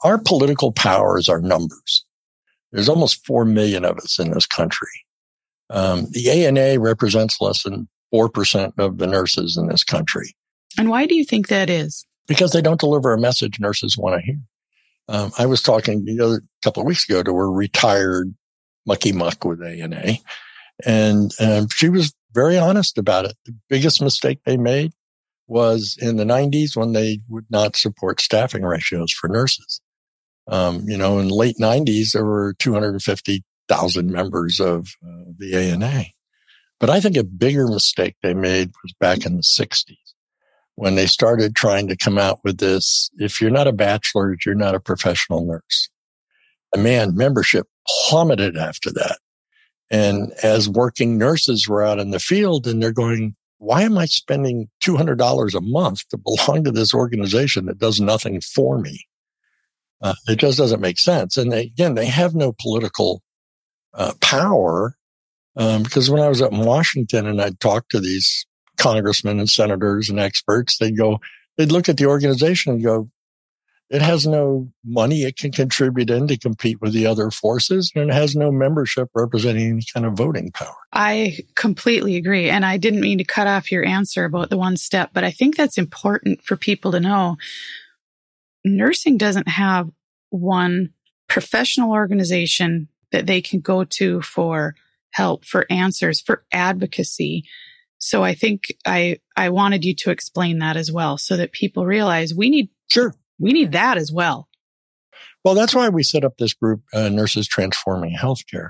Our 0.03 0.17
political 0.17 0.71
powers 0.71 1.27
are 1.27 1.41
numbers. 1.41 2.05
There's 2.71 2.89
almost 2.89 3.25
4 3.25 3.45
million 3.45 3.83
of 3.83 3.97
us 3.97 4.19
in 4.19 4.31
this 4.31 4.45
country. 4.45 4.87
Um, 5.71 6.07
the 6.11 6.29
ANA 6.29 6.79
represents 6.79 7.41
less 7.41 7.63
than 7.63 7.87
4% 8.13 8.73
of 8.77 8.97
the 8.97 9.07
nurses 9.07 9.57
in 9.57 9.67
this 9.67 9.83
country. 9.83 10.35
And 10.77 10.89
why 10.89 11.05
do 11.05 11.15
you 11.15 11.25
think 11.25 11.47
that 11.47 11.69
is? 11.69 12.05
Because 12.27 12.51
they 12.51 12.61
don't 12.61 12.79
deliver 12.79 13.13
a 13.13 13.19
message 13.19 13.59
nurses 13.59 13.97
want 13.97 14.19
to 14.19 14.25
hear. 14.25 14.39
Um, 15.07 15.31
I 15.37 15.47
was 15.47 15.63
talking 15.63 16.05
the 16.05 16.23
other 16.23 16.41
couple 16.63 16.81
of 16.81 16.87
weeks 16.87 17.09
ago 17.09 17.23
to 17.23 17.31
a 17.31 17.49
retired 17.49 18.33
mucky 18.85 19.11
muck 19.11 19.43
with 19.43 19.63
ANA, 19.63 20.17
and 20.85 21.31
um, 21.39 21.67
she 21.73 21.89
was 21.89 22.13
very 22.33 22.59
honest 22.59 22.97
about 22.99 23.25
it. 23.25 23.35
The 23.45 23.55
biggest 23.69 24.01
mistake 24.03 24.39
they 24.45 24.57
made 24.57 24.93
was 25.47 25.97
in 25.99 26.17
the 26.17 26.23
90s 26.23 26.75
when 26.75 26.93
they 26.93 27.21
would 27.27 27.45
not 27.49 27.75
support 27.75 28.21
staffing 28.21 28.61
ratios 28.63 29.11
for 29.11 29.27
nurses. 29.27 29.81
Um, 30.47 30.87
you 30.87 30.97
know, 30.97 31.19
in 31.19 31.27
the 31.27 31.35
late 31.35 31.57
90s, 31.59 32.11
there 32.11 32.25
were 32.25 32.53
250,000 32.59 34.11
members 34.11 34.59
of 34.59 34.93
uh, 35.03 35.31
the 35.37 35.55
ANA. 35.55 36.05
But 36.79 36.89
I 36.89 36.99
think 36.99 37.17
a 37.17 37.23
bigger 37.23 37.67
mistake 37.67 38.15
they 38.21 38.33
made 38.33 38.71
was 38.83 38.93
back 38.99 39.25
in 39.25 39.35
the 39.35 39.41
60s 39.41 39.97
when 40.79 40.95
they 40.95 41.07
started 41.07 41.57
trying 41.57 41.89
to 41.89 41.97
come 41.97 42.17
out 42.17 42.39
with 42.45 42.57
this 42.59 43.09
if 43.17 43.41
you're 43.41 43.51
not 43.51 43.67
a 43.67 43.73
bachelor, 43.73 44.37
you're 44.45 44.55
not 44.55 44.75
a 44.75 44.79
professional 44.79 45.45
nurse. 45.45 45.89
And 46.73 46.83
man, 46.83 47.17
membership 47.17 47.67
plummeted 47.85 48.55
after 48.55 48.89
that. 48.93 49.17
And 49.91 50.31
as 50.41 50.69
working 50.69 51.17
nurses 51.17 51.67
were 51.67 51.83
out 51.83 51.99
in 51.99 52.11
the 52.11 52.19
field 52.19 52.65
and 52.65 52.81
they're 52.81 52.93
going, 52.93 53.35
why 53.57 53.81
am 53.81 53.97
I 53.97 54.05
spending 54.05 54.69
$200 54.81 55.53
a 55.53 55.61
month 55.61 56.07
to 56.09 56.17
belong 56.17 56.63
to 56.63 56.71
this 56.71 56.93
organization 56.93 57.65
that 57.65 57.79
does 57.79 57.99
nothing 57.99 58.39
for 58.39 58.79
me? 58.79 59.05
Uh, 60.01 60.13
it 60.29 60.37
just 60.37 60.57
doesn't 60.57 60.79
make 60.79 60.97
sense. 60.97 61.35
And 61.35 61.51
they, 61.51 61.63
again, 61.63 61.95
they 61.95 62.05
have 62.05 62.35
no 62.35 62.53
political 62.53 63.21
uh, 63.93 64.13
power 64.21 64.95
um, 65.55 65.83
because 65.83 66.09
when 66.09 66.21
I 66.21 66.29
was 66.29 66.41
up 66.41 66.51
in 66.51 66.59
Washington 66.59 67.27
and 67.27 67.41
I'd 67.41 67.59
talk 67.59 67.89
to 67.89 67.99
these 67.99 68.45
congressmen 68.77 69.39
and 69.39 69.49
senators 69.49 70.09
and 70.09 70.19
experts, 70.19 70.77
they'd 70.77 70.97
go, 70.97 71.19
they'd 71.57 71.71
look 71.71 71.89
at 71.89 71.97
the 71.97 72.05
organization 72.05 72.73
and 72.73 72.83
go, 72.83 73.09
it 73.89 74.01
has 74.01 74.27
no 74.27 74.71
money 74.85 75.23
it 75.23 75.35
can 75.35 75.51
contribute 75.51 76.11
in 76.11 76.27
to 76.27 76.37
compete 76.37 76.79
with 76.79 76.93
the 76.93 77.07
other 77.07 77.31
forces, 77.31 77.91
and 77.95 78.11
it 78.11 78.13
has 78.13 78.35
no 78.35 78.51
membership 78.51 79.09
representing 79.15 79.71
any 79.71 79.81
kind 79.91 80.05
of 80.05 80.13
voting 80.13 80.51
power. 80.51 80.75
I 80.93 81.39
completely 81.55 82.15
agree. 82.15 82.49
And 82.49 82.65
I 82.65 82.77
didn't 82.77 83.01
mean 83.01 83.17
to 83.17 83.23
cut 83.23 83.47
off 83.47 83.71
your 83.71 83.83
answer 83.83 84.25
about 84.25 84.51
the 84.51 84.57
one 84.57 84.77
step, 84.77 85.09
but 85.13 85.23
I 85.23 85.31
think 85.31 85.55
that's 85.55 85.77
important 85.77 86.43
for 86.43 86.55
people 86.55 86.91
to 86.91 86.99
know. 86.99 87.37
Nursing 88.63 89.17
doesn't 89.17 89.47
have 89.47 89.89
one 90.29 90.93
professional 91.27 91.91
organization 91.91 92.89
that 93.11 93.25
they 93.25 93.41
can 93.41 93.59
go 93.59 93.83
to 93.85 94.21
for 94.21 94.75
help, 95.11 95.45
for 95.45 95.65
answers, 95.69 96.21
for 96.21 96.43
advocacy. 96.51 97.43
So 97.97 98.23
I 98.23 98.33
think 98.33 98.67
I, 98.85 99.17
I 99.35 99.49
wanted 99.49 99.83
you 99.83 99.93
to 99.95 100.11
explain 100.11 100.59
that 100.59 100.77
as 100.77 100.91
well 100.91 101.17
so 101.17 101.35
that 101.37 101.51
people 101.51 101.85
realize 101.85 102.33
we 102.33 102.49
need, 102.49 102.69
sure, 102.89 103.13
we 103.39 103.51
need 103.51 103.73
that 103.73 103.97
as 103.97 104.11
well. 104.11 104.47
Well, 105.43 105.53
that's 105.53 105.75
why 105.75 105.89
we 105.89 106.03
set 106.03 106.23
up 106.23 106.37
this 106.37 106.53
group, 106.53 106.81
uh, 106.93 107.09
Nurses 107.09 107.47
Transforming 107.47 108.15
Healthcare, 108.15 108.69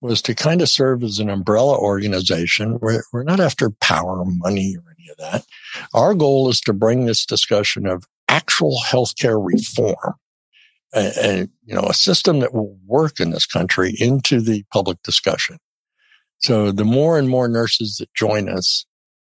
was 0.00 0.22
to 0.22 0.34
kind 0.34 0.62
of 0.62 0.68
serve 0.68 1.02
as 1.02 1.18
an 1.18 1.28
umbrella 1.28 1.76
organization. 1.76 2.78
We're, 2.80 3.02
we're 3.12 3.24
not 3.24 3.40
after 3.40 3.70
power, 3.70 4.24
money, 4.24 4.76
or 4.76 4.84
any 4.96 5.10
of 5.10 5.16
that. 5.18 5.44
Our 5.94 6.14
goal 6.14 6.48
is 6.48 6.60
to 6.62 6.72
bring 6.72 7.06
this 7.06 7.26
discussion 7.26 7.86
of 7.86 8.04
actual 8.28 8.78
healthcare 8.86 9.44
reform 9.44 10.14
and, 10.94 11.48
you 11.64 11.74
know, 11.74 11.82
a 11.82 11.94
system 11.94 12.40
that 12.40 12.54
will 12.54 12.78
work 12.86 13.20
in 13.20 13.30
this 13.30 13.46
country 13.46 13.94
into 13.98 14.40
the 14.40 14.64
public 14.72 15.02
discussion. 15.02 15.58
So 16.38 16.72
the 16.72 16.84
more 16.84 17.18
and 17.18 17.28
more 17.28 17.48
nurses 17.48 17.96
that 17.96 18.12
join 18.14 18.48
us, 18.48 18.86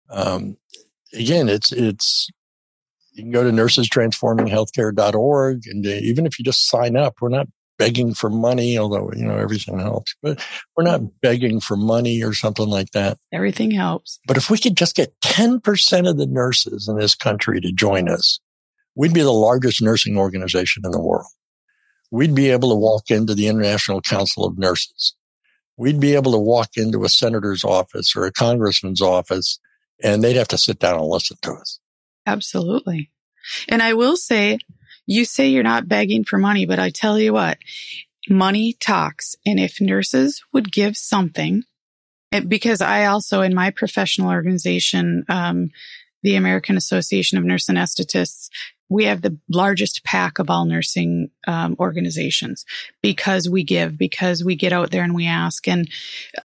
um, 0.10 0.58
again, 1.14 1.50
it's, 1.50 1.72
it's, 1.72 2.28
you 3.14 3.24
can 3.24 3.32
go 3.32 3.44
to 3.44 3.52
nursestransforminghealthcare.org. 3.52 5.62
And 5.68 5.86
uh, 5.86 5.90
even 5.90 6.26
if 6.26 6.40
you 6.40 6.46
just 6.46 6.70
sign 6.70 6.96
up, 6.96 7.16
we're 7.22 7.30
not 7.30 7.48
begging 7.78 8.14
for 8.14 8.30
money, 8.30 8.78
although, 8.78 9.12
you 9.16 9.26
know, 9.26 9.38
everything 9.38 9.80
helps, 9.80 10.16
but 10.22 10.46
we're 10.78 10.84
not 10.84 11.02
begging 11.22 11.60
for 11.60 11.76
money 11.76 12.24
or 12.24 12.32
something 12.32 12.68
like 12.68 12.92
that. 12.92 13.18
Everything 13.34 13.72
helps. 13.72 14.20
But 14.28 14.38
if 14.38 14.52
we 14.52 14.60
could 14.60 14.78
just 14.78 14.96
get 14.96 15.20
10% 15.22 16.08
of 16.08 16.18
the 16.18 16.28
nurses 16.28 16.88
in 16.88 16.98
this 16.98 17.16
country 17.16 17.60
to 17.60 17.72
join 17.72 18.08
us, 18.08 18.40
we'd 18.96 19.16
be 19.16 19.24
the 19.24 19.32
largest 19.32 19.82
nursing 19.82 20.16
organization 20.16 20.84
in 20.86 20.92
the 20.92 21.02
world. 21.02 21.26
We'd 22.12 22.36
be 22.36 22.52
able 22.52 22.70
to 22.70 22.76
walk 22.76 23.10
into 23.10 23.34
the 23.34 23.48
International 23.48 24.00
Council 24.00 24.46
of 24.46 24.60
Nurses 24.60 25.16
we'd 25.78 26.00
be 26.00 26.16
able 26.16 26.32
to 26.34 26.40
walk 26.40 26.72
into 26.76 27.04
a 27.04 27.10
senator's 27.10 27.64
office 27.64 28.16
or 28.16 28.26
a 28.26 28.32
congressman's 28.32 29.02
office 29.02 29.60
and 30.04 30.24
they'd 30.24 30.36
have 30.36 30.48
to 30.50 30.58
sit 30.58 30.80
down 30.80 31.00
and 31.00 31.08
listen 31.08 31.38
to 31.42 31.54
us. 31.54 31.80
Absolutely. 32.26 33.12
And 33.68 33.82
I 33.82 33.94
will 33.94 34.18
say, 34.18 34.60
you 35.06 35.26
say 35.26 35.50
you're 35.50 35.64
not 35.64 35.88
begging 35.88 36.24
for 36.24 36.38
money, 36.38 36.66
but 36.66 36.80
I 36.80 36.90
tell 36.90 37.20
you 37.20 37.34
what, 37.34 37.58
money 38.30 38.74
talks. 38.74 39.36
And 39.46 39.60
if 39.60 39.82
nurses 39.82 40.44
would 40.54 40.72
give 40.72 40.96
something, 40.96 41.64
because 42.48 42.82
I 42.82 43.06
also, 43.06 43.42
in 43.42 43.54
my 43.54 43.72
professional 43.72 44.30
organization, 44.30 45.26
um, 45.28 45.70
the 46.24 46.36
American 46.36 46.78
Association 46.78 47.38
of 47.38 47.44
Nurse 47.44 47.68
Anesthetists, 47.68 48.50
we 48.92 49.06
have 49.06 49.22
the 49.22 49.38
largest 49.48 50.04
pack 50.04 50.38
of 50.38 50.50
all 50.50 50.66
nursing 50.66 51.30
um, 51.48 51.78
organizations 51.80 52.66
because 53.02 53.50
we 53.50 53.64
give, 53.64 53.98
because 53.98 54.44
we 54.44 54.54
get 54.54 54.74
out 54.74 54.92
there 54.92 55.04
and 55.04 55.16
we 55.16 55.26
ask. 55.26 55.66
And 55.66 55.90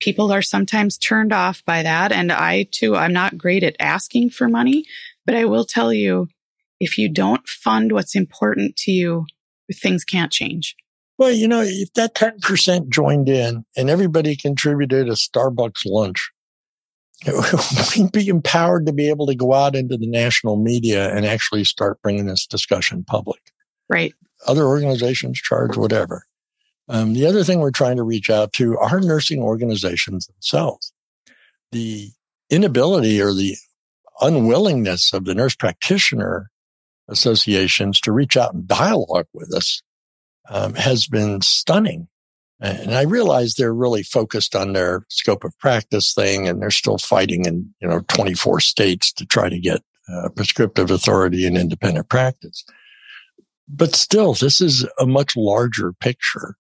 people 0.00 0.32
are 0.32 0.42
sometimes 0.42 0.98
turned 0.98 1.32
off 1.32 1.64
by 1.64 1.84
that. 1.84 2.10
And 2.10 2.32
I 2.32 2.64
too, 2.72 2.96
I'm 2.96 3.12
not 3.12 3.38
great 3.38 3.62
at 3.62 3.76
asking 3.78 4.30
for 4.30 4.48
money, 4.48 4.84
but 5.24 5.36
I 5.36 5.44
will 5.44 5.64
tell 5.64 5.92
you 5.92 6.26
if 6.80 6.98
you 6.98 7.08
don't 7.08 7.46
fund 7.46 7.92
what's 7.92 8.16
important 8.16 8.74
to 8.78 8.90
you, 8.90 9.26
things 9.72 10.02
can't 10.02 10.32
change. 10.32 10.74
Well, 11.16 11.30
you 11.30 11.46
know, 11.46 11.62
if 11.64 11.92
that 11.94 12.16
10% 12.16 12.88
joined 12.88 13.28
in 13.28 13.64
and 13.76 13.88
everybody 13.88 14.34
contributed 14.34 15.06
a 15.06 15.12
Starbucks 15.12 15.82
lunch, 15.86 16.32
we'd 17.96 18.12
be 18.12 18.28
empowered 18.28 18.86
to 18.86 18.92
be 18.92 19.08
able 19.08 19.26
to 19.26 19.34
go 19.34 19.54
out 19.54 19.74
into 19.76 19.96
the 19.96 20.06
national 20.06 20.56
media 20.56 21.14
and 21.14 21.24
actually 21.24 21.64
start 21.64 22.00
bringing 22.02 22.26
this 22.26 22.46
discussion 22.46 23.04
public. 23.04 23.40
Right. 23.88 24.14
Other 24.46 24.64
organizations 24.64 25.38
charge 25.38 25.76
whatever. 25.76 26.26
Um, 26.88 27.14
the 27.14 27.26
other 27.26 27.44
thing 27.44 27.60
we're 27.60 27.70
trying 27.70 27.96
to 27.96 28.02
reach 28.02 28.28
out 28.28 28.52
to 28.54 28.76
are 28.78 29.00
nursing 29.00 29.40
organizations 29.40 30.26
themselves. 30.26 30.92
The 31.72 32.10
inability 32.50 33.20
or 33.22 33.32
the 33.32 33.56
unwillingness 34.20 35.12
of 35.12 35.24
the 35.24 35.34
nurse 35.34 35.54
practitioner 35.54 36.50
associations 37.08 38.00
to 38.00 38.12
reach 38.12 38.36
out 38.36 38.54
and 38.54 38.66
dialogue 38.66 39.26
with 39.32 39.54
us 39.54 39.82
um, 40.48 40.74
has 40.74 41.06
been 41.06 41.40
stunning. 41.40 42.08
And 42.64 42.94
I 42.94 43.02
realize 43.02 43.54
they're 43.54 43.74
really 43.74 44.02
focused 44.02 44.56
on 44.56 44.72
their 44.72 45.04
scope 45.10 45.44
of 45.44 45.56
practice 45.58 46.14
thing, 46.14 46.48
and 46.48 46.62
they're 46.62 46.70
still 46.70 46.96
fighting 46.96 47.44
in 47.44 47.74
you 47.80 47.88
know 47.88 48.00
24 48.08 48.60
states 48.60 49.12
to 49.12 49.26
try 49.26 49.50
to 49.50 49.58
get 49.58 49.82
uh, 50.10 50.30
prescriptive 50.30 50.90
authority 50.90 51.46
and 51.46 51.58
independent 51.58 52.08
practice. 52.08 52.64
But 53.68 53.94
still, 53.94 54.32
this 54.32 54.62
is 54.62 54.86
a 54.98 55.06
much 55.06 55.36
larger 55.36 55.92
picture 55.92 56.56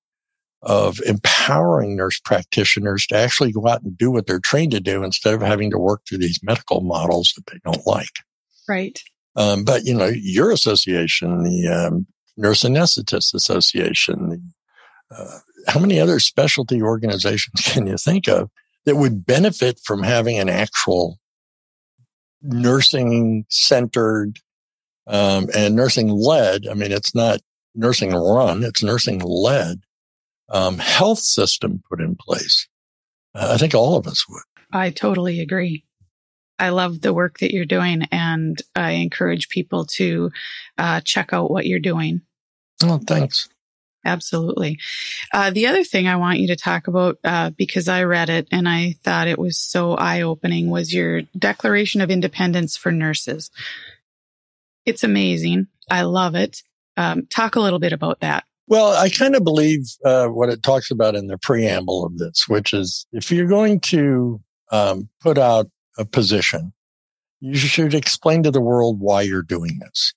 of 0.60 1.00
empowering 1.06 1.96
nurse 1.96 2.20
practitioners 2.20 3.06
to 3.06 3.16
actually 3.16 3.52
go 3.52 3.66
out 3.66 3.82
and 3.82 3.96
do 3.96 4.10
what 4.10 4.26
they're 4.26 4.40
trained 4.40 4.72
to 4.72 4.80
do 4.80 5.04
instead 5.04 5.34
of 5.34 5.42
having 5.42 5.70
to 5.70 5.78
work 5.78 6.02
through 6.06 6.18
these 6.18 6.40
medical 6.42 6.82
models 6.82 7.32
that 7.36 7.46
they 7.46 7.58
don't 7.64 7.86
like. 7.86 8.20
Right. 8.68 8.98
Um, 9.36 9.64
but 9.64 9.84
you 9.84 9.94
know, 9.94 10.12
your 10.14 10.50
association, 10.50 11.44
the 11.44 11.68
um, 11.68 12.06
Nurse 12.36 12.62
Anesthetist 12.62 13.34
Association, 13.34 14.28
the 14.28 14.42
uh, 15.14 15.38
how 15.66 15.80
many 15.80 16.00
other 16.00 16.20
specialty 16.20 16.82
organizations 16.82 17.60
can 17.64 17.86
you 17.86 17.96
think 17.96 18.28
of 18.28 18.50
that 18.84 18.96
would 18.96 19.26
benefit 19.26 19.80
from 19.84 20.02
having 20.02 20.38
an 20.38 20.48
actual 20.48 21.18
nursing 22.42 23.46
centered 23.48 24.38
um, 25.06 25.46
and 25.54 25.74
nursing 25.74 26.08
led? 26.08 26.66
I 26.68 26.74
mean, 26.74 26.92
it's 26.92 27.14
not 27.14 27.40
nursing 27.74 28.12
run; 28.12 28.62
it's 28.62 28.82
nursing 28.82 29.20
led 29.20 29.82
um, 30.48 30.78
health 30.78 31.18
system 31.18 31.82
put 31.88 32.00
in 32.00 32.16
place. 32.16 32.68
Uh, 33.34 33.50
I 33.54 33.58
think 33.58 33.74
all 33.74 33.96
of 33.96 34.06
us 34.06 34.28
would. 34.28 34.42
I 34.72 34.90
totally 34.90 35.40
agree. 35.40 35.84
I 36.58 36.68
love 36.68 37.00
the 37.00 37.12
work 37.12 37.38
that 37.40 37.52
you're 37.52 37.64
doing, 37.64 38.04
and 38.12 38.60
I 38.76 38.92
encourage 38.92 39.48
people 39.48 39.86
to 39.96 40.30
uh, 40.78 41.00
check 41.00 41.32
out 41.32 41.50
what 41.50 41.66
you're 41.66 41.80
doing. 41.80 42.20
Oh, 42.82 43.00
thanks. 43.06 43.48
Absolutely. 44.04 44.78
Uh, 45.32 45.50
the 45.50 45.66
other 45.66 45.84
thing 45.84 46.06
I 46.06 46.16
want 46.16 46.38
you 46.38 46.48
to 46.48 46.56
talk 46.56 46.88
about, 46.88 47.18
uh, 47.24 47.50
because 47.50 47.88
I 47.88 48.04
read 48.04 48.28
it 48.28 48.48
and 48.52 48.68
I 48.68 48.96
thought 49.02 49.28
it 49.28 49.38
was 49.38 49.58
so 49.58 49.94
eye 49.94 50.22
opening, 50.22 50.68
was 50.68 50.92
your 50.92 51.22
Declaration 51.38 52.00
of 52.00 52.10
Independence 52.10 52.76
for 52.76 52.92
Nurses. 52.92 53.50
It's 54.84 55.04
amazing. 55.04 55.68
I 55.90 56.02
love 56.02 56.34
it. 56.34 56.62
Um, 56.96 57.26
talk 57.26 57.56
a 57.56 57.60
little 57.60 57.78
bit 57.78 57.92
about 57.92 58.20
that. 58.20 58.44
Well, 58.66 58.92
I 58.92 59.08
kind 59.10 59.34
of 59.36 59.44
believe 59.44 59.86
uh, 60.04 60.26
what 60.28 60.48
it 60.48 60.62
talks 60.62 60.90
about 60.90 61.14
in 61.14 61.26
the 61.26 61.38
preamble 61.38 62.04
of 62.04 62.18
this, 62.18 62.44
which 62.48 62.72
is 62.72 63.06
if 63.12 63.30
you're 63.30 63.46
going 63.46 63.80
to 63.80 64.40
um, 64.70 65.08
put 65.20 65.38
out 65.38 65.68
a 65.98 66.04
position, 66.04 66.72
you 67.40 67.56
should 67.56 67.94
explain 67.94 68.42
to 68.42 68.50
the 68.50 68.60
world 68.60 69.00
why 69.00 69.22
you're 69.22 69.42
doing 69.42 69.78
this. 69.80 70.14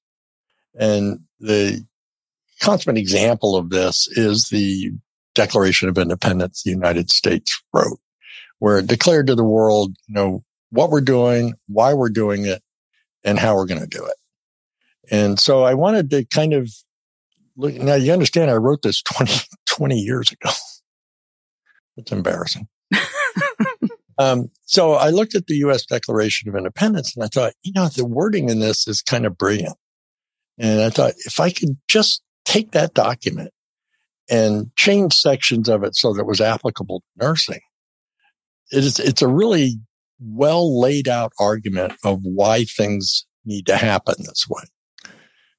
And 0.79 1.19
the 1.39 1.85
consummate 2.61 2.99
example 2.99 3.55
of 3.55 3.69
this 3.69 4.07
is 4.11 4.49
the 4.49 4.91
Declaration 5.35 5.87
of 5.87 5.97
Independence 5.97 6.63
the 6.63 6.71
United 6.71 7.11
States 7.11 7.61
wrote, 7.73 7.99
where 8.59 8.79
it 8.79 8.87
declared 8.87 9.27
to 9.27 9.35
the 9.35 9.43
world, 9.43 9.95
you 10.07 10.15
know, 10.15 10.43
what 10.71 10.89
we're 10.89 11.01
doing, 11.01 11.53
why 11.67 11.93
we're 11.93 12.09
doing 12.09 12.45
it, 12.45 12.61
and 13.23 13.37
how 13.37 13.55
we're 13.55 13.67
going 13.67 13.81
to 13.81 13.87
do 13.87 14.03
it. 14.03 14.15
And 15.11 15.39
so 15.39 15.63
I 15.63 15.73
wanted 15.73 16.09
to 16.09 16.25
kind 16.25 16.53
of 16.53 16.71
look. 17.55 17.75
Now 17.75 17.95
you 17.95 18.11
understand 18.11 18.51
I 18.51 18.55
wrote 18.55 18.81
this 18.81 19.01
20, 19.03 19.33
20 19.67 19.99
years 19.99 20.31
ago. 20.31 20.49
It's 21.97 22.11
embarrassing. 22.11 22.67
um, 24.17 24.49
so 24.65 24.93
I 24.93 25.09
looked 25.09 25.35
at 25.35 25.47
the 25.47 25.55
U.S. 25.57 25.85
Declaration 25.85 26.49
of 26.49 26.55
Independence 26.55 27.15
and 27.15 27.23
I 27.23 27.27
thought, 27.27 27.53
you 27.63 27.73
know, 27.73 27.87
the 27.87 28.05
wording 28.05 28.49
in 28.49 28.59
this 28.59 28.87
is 28.87 29.01
kind 29.01 29.25
of 29.25 29.37
brilliant. 29.37 29.75
And 30.59 30.81
I 30.81 30.89
thought 30.89 31.13
if 31.25 31.39
I 31.39 31.51
could 31.51 31.77
just 31.87 32.21
take 32.47 32.71
that 32.71 32.93
document 32.93 33.51
and 34.29 34.73
change 34.75 35.13
sections 35.13 35.69
of 35.69 35.83
it 35.83 35.95
so 35.95 36.13
that 36.13 36.21
it 36.21 36.27
was 36.27 36.41
applicable 36.41 37.01
to 37.01 37.25
nursing. 37.25 37.61
It 38.71 38.83
is, 38.83 38.99
it's 38.99 39.21
a 39.21 39.27
really 39.27 39.79
well 40.19 40.81
laid 40.81 41.07
out 41.07 41.31
argument 41.39 41.93
of 42.03 42.19
why 42.23 42.63
things 42.63 43.25
need 43.45 43.65
to 43.67 43.77
happen 43.77 44.15
this 44.19 44.45
way. 44.49 44.63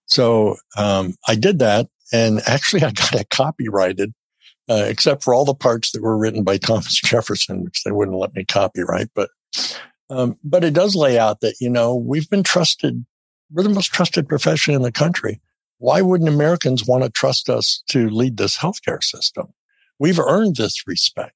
So 0.07 0.57
um, 0.77 1.15
I 1.27 1.35
did 1.35 1.59
that, 1.61 1.89
and 2.13 2.41
actually 2.47 2.83
I 2.83 2.91
got 2.91 3.15
it 3.15 3.31
copyrighted, 3.31 4.13
uh, 4.69 4.85
except 4.87 5.23
for 5.23 5.35
all 5.35 5.45
the 5.45 5.55
parts 5.55 5.93
that 5.93 6.03
were 6.03 6.19
written 6.19 6.43
by 6.43 6.57
Thomas 6.57 7.01
Jefferson, 7.05 7.65
which 7.65 7.83
they 7.85 7.93
wouldn't 7.93 8.19
let 8.19 8.35
me 8.35 8.45
copyright. 8.45 9.09
But 9.15 9.31
um, 10.11 10.39
but 10.43 10.65
it 10.65 10.73
does 10.73 10.97
lay 10.97 11.19
out 11.19 11.41
that 11.41 11.57
you 11.61 11.69
know 11.69 11.95
we've 11.95 12.29
been 12.29 12.43
trusted. 12.43 13.05
We're 13.51 13.63
the 13.63 13.69
most 13.69 13.93
trusted 13.93 14.29
profession 14.29 14.75
in 14.75 14.83
the 14.83 14.93
country. 14.93 15.41
Why 15.79 16.01
wouldn't 16.03 16.29
Americans 16.29 16.87
want 16.87 17.05
to 17.05 17.11
trust 17.11 17.49
us 17.49 17.83
to 17.89 18.09
lead 18.09 18.37
this 18.37 18.57
healthcare 18.59 19.03
system? 19.03 19.49
We've 19.99 20.19
earned 20.19 20.57
this 20.57 20.87
respect. 20.87 21.35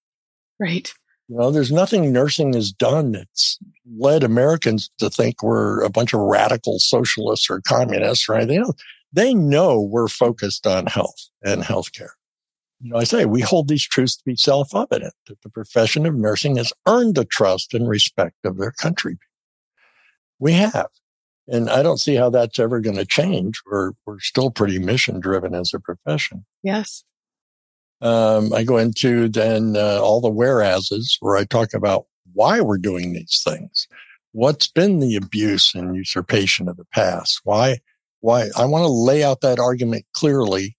Right. 0.59 0.93
You 1.29 1.37
know, 1.37 1.51
there's 1.51 1.73
nothing 1.73 2.13
nursing 2.13 2.53
has 2.55 2.73
done 2.73 3.13
that's 3.13 3.59
led 3.97 4.23
Americans 4.23 4.91
to 4.99 5.09
think 5.09 5.43
we're 5.43 5.83
a 5.83 5.91
bunch 5.91 6.13
of 6.13 6.21
radical 6.21 6.79
socialists 6.79 7.49
or 7.49 7.61
communists 7.61 8.29
or 8.29 8.35
anything 8.35 8.59
else. 8.59 8.75
They 9.13 9.33
know 9.33 9.81
we're 9.81 10.09
focused 10.09 10.67
on 10.67 10.87
health 10.87 11.29
and 11.43 11.63
healthcare. 11.63 12.11
You 12.81 12.91
know, 12.91 12.99
I 12.99 13.05
say 13.05 13.25
we 13.25 13.41
hold 13.41 13.69
these 13.69 13.87
truths 13.87 14.17
to 14.17 14.25
be 14.25 14.35
self-evident 14.35 15.15
that 15.29 15.41
the 15.43 15.51
profession 15.51 16.05
of 16.05 16.17
nursing 16.17 16.57
has 16.57 16.73
earned 16.89 17.15
the 17.15 17.25
trust 17.25 17.75
and 17.75 17.89
respect 17.89 18.37
of 18.45 18.59
their 18.59 18.73
country. 18.73 19.19
We 20.41 20.53
have. 20.53 20.89
And 21.49 21.69
I 21.69 21.83
don't 21.83 21.99
see 21.99 22.15
how 22.15 22.31
that's 22.31 22.59
ever 22.59 22.81
going 22.81 22.97
to 22.97 23.05
change. 23.05 23.61
We're, 23.67 23.93
we're 24.07 24.21
still 24.21 24.51
pretty 24.51 24.79
mission 24.79 25.21
driven 25.21 25.55
as 25.55 25.73
a 25.75 25.81
profession. 25.81 26.45
Yes. 26.63 27.05
Um, 28.01 28.53
I 28.53 28.65
go 28.65 28.79
into 28.79 29.29
then 29.29 29.77
uh, 29.77 30.01
all 30.01 30.21
the 30.21 30.31
whereases 30.31 31.17
where 31.21 31.37
I 31.37 31.45
talk 31.45 31.75
about 31.75 32.07
why 32.33 32.61
we're 32.61 32.79
doing 32.79 33.13
these 33.13 33.43
things. 33.45 33.87
What's 34.33 34.67
been 34.67 35.01
the 35.01 35.17
abuse 35.17 35.75
and 35.75 35.95
usurpation 35.95 36.69
of 36.69 36.77
the 36.77 36.87
past? 36.93 37.41
Why, 37.45 37.79
why 38.21 38.49
I 38.57 38.65
want 38.65 38.83
to 38.85 38.89
lay 38.89 39.23
out 39.23 39.41
that 39.43 39.59
argument 39.59 40.05
clearly 40.15 40.77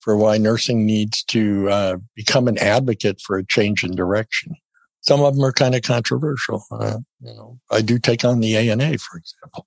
for 0.00 0.16
why 0.16 0.38
nursing 0.38 0.86
needs 0.86 1.24
to 1.24 1.68
uh, 1.68 1.96
become 2.14 2.46
an 2.46 2.58
advocate 2.58 3.20
for 3.20 3.36
a 3.36 3.46
change 3.46 3.82
in 3.82 3.94
direction. 3.94 4.54
Some 5.00 5.20
of 5.20 5.34
them 5.34 5.44
are 5.44 5.52
kind 5.52 5.74
of 5.74 5.82
controversial. 5.82 6.64
Uh, 6.70 6.98
you 7.20 7.34
know, 7.34 7.58
I 7.70 7.80
do 7.80 7.98
take 7.98 8.24
on 8.24 8.40
the 8.40 8.56
ANA, 8.56 8.98
for 8.98 9.18
example, 9.18 9.66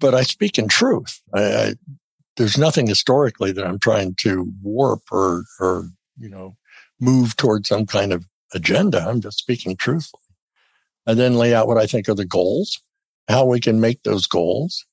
but 0.00 0.14
I 0.14 0.22
speak 0.22 0.58
in 0.58 0.68
truth. 0.68 1.20
I, 1.34 1.42
I, 1.42 1.74
there's 2.36 2.58
nothing 2.58 2.86
historically 2.86 3.52
that 3.52 3.66
I'm 3.66 3.78
trying 3.78 4.14
to 4.16 4.52
warp 4.62 5.02
or, 5.10 5.44
or 5.58 5.88
you 6.18 6.28
know, 6.28 6.56
move 7.00 7.36
towards 7.36 7.68
some 7.68 7.86
kind 7.86 8.12
of 8.12 8.24
agenda. 8.54 9.04
I'm 9.06 9.20
just 9.20 9.38
speaking 9.38 9.76
truthfully. 9.76 10.22
And 11.06 11.18
then 11.18 11.36
lay 11.36 11.54
out 11.54 11.66
what 11.66 11.78
I 11.78 11.86
think 11.86 12.08
are 12.08 12.14
the 12.14 12.24
goals, 12.24 12.80
how 13.28 13.46
we 13.46 13.60
can 13.60 13.80
make 13.80 14.02
those 14.02 14.26
goals. 14.26 14.84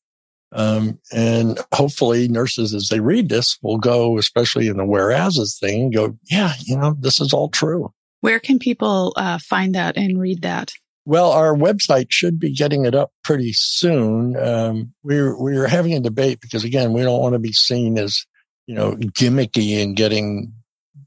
Um, 0.51 0.99
and 1.11 1.59
hopefully 1.73 2.27
nurses, 2.27 2.75
as 2.75 2.89
they 2.89 2.99
read 2.99 3.29
this, 3.29 3.57
will 3.63 3.79
go, 3.79 4.19
especially 4.19 4.67
in 4.67 4.77
the 4.77 4.85
whereases 4.85 5.57
thing, 5.57 5.89
go, 5.89 6.15
yeah, 6.29 6.53
you 6.59 6.77
know, 6.77 6.95
this 6.99 7.19
is 7.19 7.33
all 7.33 7.49
true. 7.49 7.91
Where 8.21 8.39
can 8.39 8.59
people 8.59 9.13
uh, 9.17 9.39
find 9.39 9.73
that 9.73 9.97
and 9.97 10.19
read 10.19 10.43
that? 10.43 10.71
Well, 11.05 11.31
our 11.31 11.53
website 11.53 12.07
should 12.09 12.39
be 12.39 12.53
getting 12.53 12.85
it 12.85 12.95
up 12.95 13.11
pretty 13.23 13.51
soon. 13.53 14.37
Um, 14.37 14.93
we're 15.03 15.37
we're 15.37 15.67
having 15.67 15.93
a 15.93 15.99
debate 15.99 16.39
because 16.39 16.63
again, 16.63 16.93
we 16.93 17.01
don't 17.01 17.19
want 17.19 17.33
to 17.33 17.39
be 17.39 17.51
seen 17.51 17.97
as 17.97 18.25
you 18.67 18.75
know 18.75 18.95
gimmicky 18.95 19.81
and 19.81 19.95
getting 19.95 20.53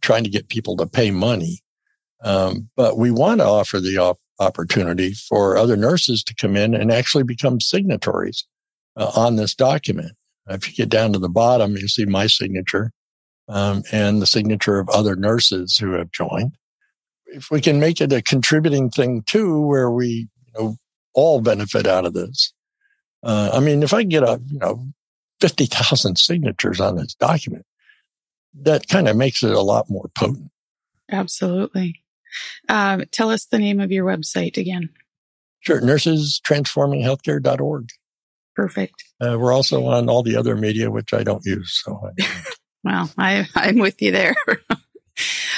trying 0.02 0.24
to 0.24 0.30
get 0.30 0.48
people 0.48 0.76
to 0.76 0.86
pay 0.86 1.10
money. 1.10 1.60
Um, 2.22 2.68
but 2.76 2.98
we 2.98 3.10
want 3.10 3.40
to 3.40 3.46
offer 3.46 3.80
the 3.80 3.98
op- 3.98 4.20
opportunity 4.38 5.14
for 5.14 5.56
other 5.56 5.76
nurses 5.76 6.22
to 6.24 6.34
come 6.34 6.56
in 6.56 6.74
and 6.74 6.92
actually 6.92 7.24
become 7.24 7.60
signatories 7.60 8.46
uh, 8.96 9.10
on 9.16 9.36
this 9.36 9.54
document. 9.54 10.12
If 10.48 10.68
you 10.68 10.74
get 10.74 10.88
down 10.88 11.12
to 11.12 11.18
the 11.18 11.28
bottom, 11.28 11.76
you 11.76 11.88
see 11.88 12.04
my 12.04 12.26
signature 12.26 12.92
um, 13.48 13.82
and 13.92 14.20
the 14.20 14.26
signature 14.26 14.78
of 14.78 14.88
other 14.88 15.16
nurses 15.16 15.76
who 15.76 15.92
have 15.92 16.10
joined. 16.10 16.56
If 17.26 17.50
we 17.50 17.60
can 17.60 17.80
make 17.80 18.00
it 18.00 18.12
a 18.12 18.22
contributing 18.22 18.90
thing 18.90 19.22
too, 19.22 19.60
where 19.60 19.90
we 19.90 20.28
you 20.46 20.52
know 20.58 20.76
all 21.14 21.40
benefit 21.40 21.86
out 21.86 22.04
of 22.04 22.14
this. 22.14 22.52
Uh, 23.22 23.50
I 23.52 23.60
mean, 23.60 23.82
if 23.82 23.92
I 23.92 24.04
get 24.04 24.22
a 24.22 24.40
you 24.46 24.58
know 24.58 24.86
fifty 25.40 25.66
thousand 25.66 26.18
signatures 26.18 26.80
on 26.80 26.96
this 26.96 27.14
document, 27.14 27.66
that 28.62 28.88
kind 28.88 29.08
of 29.08 29.16
makes 29.16 29.42
it 29.42 29.52
a 29.52 29.60
lot 29.60 29.90
more 29.90 30.08
potent. 30.14 30.50
Absolutely. 31.10 32.02
Um, 32.68 33.04
tell 33.12 33.30
us 33.30 33.46
the 33.46 33.58
name 33.58 33.80
of 33.80 33.92
your 33.92 34.04
website 34.04 34.56
again. 34.56 34.90
Sure. 35.60 35.80
Nursestransforminghealthcare.org. 35.80 37.88
Perfect. 38.54 39.04
Uh, 39.20 39.36
we're 39.38 39.52
also 39.52 39.84
on 39.86 40.08
all 40.08 40.22
the 40.22 40.36
other 40.36 40.56
media, 40.56 40.90
which 40.90 41.12
I 41.12 41.22
don't 41.22 41.44
use. 41.44 41.82
So, 41.84 42.00
I, 42.02 42.26
well, 42.84 43.10
I, 43.18 43.46
I'm 43.54 43.78
with 43.78 44.00
you 44.00 44.12
there. 44.12 44.34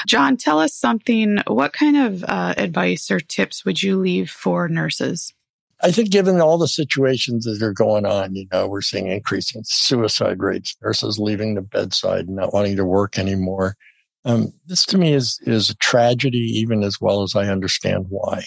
John, 0.06 0.36
tell 0.36 0.60
us 0.60 0.74
something. 0.74 1.38
What 1.46 1.72
kind 1.72 1.96
of 1.96 2.24
uh, 2.24 2.54
advice 2.56 3.10
or 3.10 3.20
tips 3.20 3.64
would 3.64 3.82
you 3.82 3.98
leave 3.98 4.30
for 4.30 4.68
nurses? 4.68 5.32
I 5.80 5.92
think 5.92 6.10
given 6.10 6.40
all 6.40 6.58
the 6.58 6.68
situations 6.68 7.44
that 7.44 7.62
are 7.62 7.72
going 7.72 8.04
on, 8.04 8.34
you 8.34 8.46
know, 8.52 8.66
we're 8.66 8.80
seeing 8.80 9.06
increasing 9.06 9.62
suicide 9.64 10.40
rates, 10.40 10.76
nurses 10.82 11.18
leaving 11.18 11.54
the 11.54 11.62
bedside 11.62 12.28
not 12.28 12.52
wanting 12.52 12.76
to 12.76 12.84
work 12.84 13.18
anymore. 13.18 13.76
Um, 14.24 14.52
this 14.66 14.84
to 14.86 14.98
me 14.98 15.12
is, 15.12 15.38
is 15.42 15.70
a 15.70 15.76
tragedy, 15.76 16.38
even 16.38 16.82
as 16.82 17.00
well 17.00 17.22
as 17.22 17.36
I 17.36 17.46
understand 17.46 18.06
why. 18.08 18.44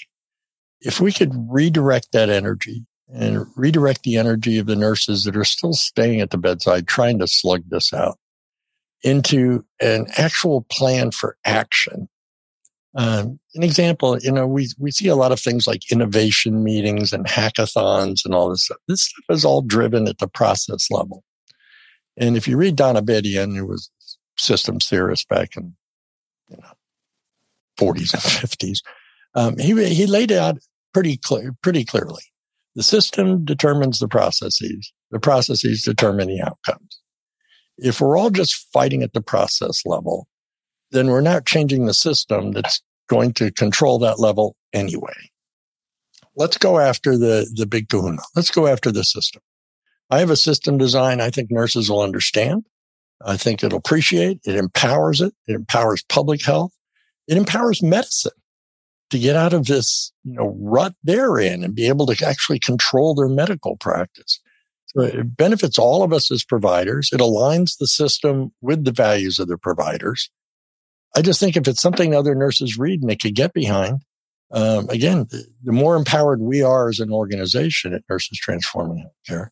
If 0.82 1.00
we 1.00 1.13
could 1.13 1.32
redirect 1.50 2.12
that 2.12 2.30
energy 2.30 2.86
and 3.13 3.45
redirect 3.56 4.04
the 4.04 4.17
energy 4.17 4.58
of 4.58 4.65
the 4.65 4.76
nurses 4.76 5.24
that 5.24 5.38
are 5.38 5.45
still 5.45 5.74
staying 5.74 6.19
at 6.19 6.32
the 6.32 6.38
bedside, 6.38 6.88
trying 6.88 7.19
to 7.19 7.28
slug 7.28 7.63
this 7.69 7.93
out 7.93 8.17
into 9.03 9.65
an 9.79 10.07
actual 10.17 10.61
plan 10.69 11.11
for 11.11 11.37
action 11.45 12.07
um, 12.93 13.39
an 13.55 13.63
example, 13.63 14.17
you 14.19 14.31
know, 14.31 14.45
we, 14.45 14.69
we 14.77 14.91
see 14.91 15.07
a 15.07 15.15
lot 15.15 15.31
of 15.31 15.39
things 15.39 15.65
like 15.65 15.91
innovation 15.91 16.63
meetings 16.63 17.13
and 17.13 17.25
hackathons 17.25 18.25
and 18.25 18.33
all 18.33 18.49
this 18.49 18.65
stuff. 18.65 18.77
This 18.87 19.03
stuff 19.03 19.25
is 19.29 19.45
all 19.45 19.61
driven 19.61 20.07
at 20.07 20.17
the 20.17 20.27
process 20.27 20.91
level. 20.91 21.23
And 22.17 22.35
if 22.35 22.47
you 22.47 22.57
read 22.57 22.75
Donabedian, 22.75 23.55
who 23.55 23.65
was 23.65 23.89
systems 24.37 24.89
theorist 24.89 25.29
back 25.29 25.55
in, 25.55 25.73
you 26.49 26.57
know, 26.57 26.73
40s 27.79 28.13
and 28.13 28.21
50s, 28.21 28.79
um, 29.35 29.57
he, 29.57 29.93
he 29.93 30.05
laid 30.05 30.31
out 30.31 30.57
pretty 30.93 31.15
clear, 31.15 31.55
pretty 31.61 31.85
clearly. 31.85 32.23
The 32.75 32.83
system 32.83 33.45
determines 33.45 33.99
the 33.99 34.09
processes. 34.09 34.91
The 35.11 35.19
processes 35.19 35.83
determine 35.83 36.27
the 36.27 36.41
outcomes. 36.41 37.00
If 37.82 38.00
we're 38.00 38.17
all 38.17 38.30
just 38.30 38.67
fighting 38.72 39.04
at 39.04 39.13
the 39.13 39.22
process 39.22 39.86
level, 39.86 40.28
then 40.91 41.08
we're 41.08 41.22
not 41.22 41.46
changing 41.46 41.86
the 41.86 41.94
system 41.94 42.52
that's 42.52 42.82
going 43.10 43.34
to 43.34 43.52
control 43.52 44.00
that 44.00 44.20
level 44.20 44.56
anyway. 44.72 45.13
Let's 46.36 46.58
go 46.58 46.80
after 46.80 47.17
the, 47.17 47.52
the 47.54 47.65
big 47.65 47.89
kahuna. 47.89 48.22
Let's 48.36 48.52
go 48.52 48.67
after 48.67 48.91
the 48.91 49.04
system. 49.04 49.41
I 50.10 50.20
have 50.20 50.30
a 50.30 50.38
system 50.38 50.78
design 50.78 51.20
I 51.20 51.30
think 51.30 51.52
nurses 51.52 51.89
will 51.89 52.02
understand. 52.02 52.65
I 53.26 53.38
think 53.38 53.63
it'll 53.63 53.80
appreciate. 53.80 54.39
It 54.46 54.56
empowers 54.56 55.22
it. 55.22 55.34
It 55.48 55.56
empowers 55.56 56.04
public 56.04 56.44
health. 56.44 56.74
It 57.28 57.38
empowers 57.38 57.82
medicine 57.82 58.32
to 59.10 59.20
get 59.20 59.36
out 59.36 59.54
of 59.54 59.65
this, 59.65 60.12
you 60.24 60.34
know, 60.34 60.56
rut 60.60 60.96
they're 61.04 61.38
in 61.38 61.63
and 61.63 61.76
be 61.76 61.88
able 61.88 62.06
to 62.08 62.26
actually 62.26 62.60
control 62.60 63.13
their 63.13 63.28
medical 63.28 63.76
practice. 63.78 64.39
So 64.93 65.04
it 65.04 65.38
benefits 65.38 65.80
all 65.80 66.04
of 66.04 66.12
us 66.12 66.32
as 66.32 66.43
providers. 66.43 67.10
It 67.13 67.19
aligns 67.19 67.77
the 67.77 67.88
system 67.88 68.51
with 68.62 68.84
the 68.84 68.91
values 68.91 69.39
of 69.39 69.47
the 69.47 69.58
providers. 69.58 70.30
I 71.15 71.21
just 71.21 71.39
think 71.39 71.56
if 71.56 71.67
it's 71.67 71.82
something 71.82 72.13
other 72.13 72.36
nurses 72.36 72.77
read 72.77 73.01
and 73.01 73.10
they 73.10 73.15
could 73.15 73.36
get 73.36 73.54
behind, 73.54 74.01
um, 74.51 74.89
again, 74.89 75.27
the 75.63 75.71
more 75.71 75.95
empowered 75.95 76.41
we 76.41 76.62
are 76.62 76.89
as 76.89 76.99
an 76.99 77.12
organization 77.12 77.93
at 77.93 78.04
Nurses 78.10 78.38
Transforming 78.38 79.10
Healthcare, 79.30 79.47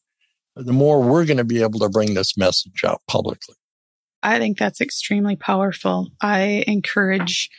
the 0.56 0.74
more 0.74 1.02
we're 1.02 1.26
going 1.26 1.38
to 1.38 1.46
be 1.46 1.62
able 1.62 1.80
to 1.80 1.90
bring 1.90 2.14
this 2.14 2.38
message 2.38 2.84
out 2.84 3.02
publicly. 3.08 3.56
I 4.22 4.40
think 4.40 4.58
that's 4.58 4.82
extremely 4.82 5.38
powerful. 5.38 6.10
I 6.22 6.66
encourage 6.68 7.50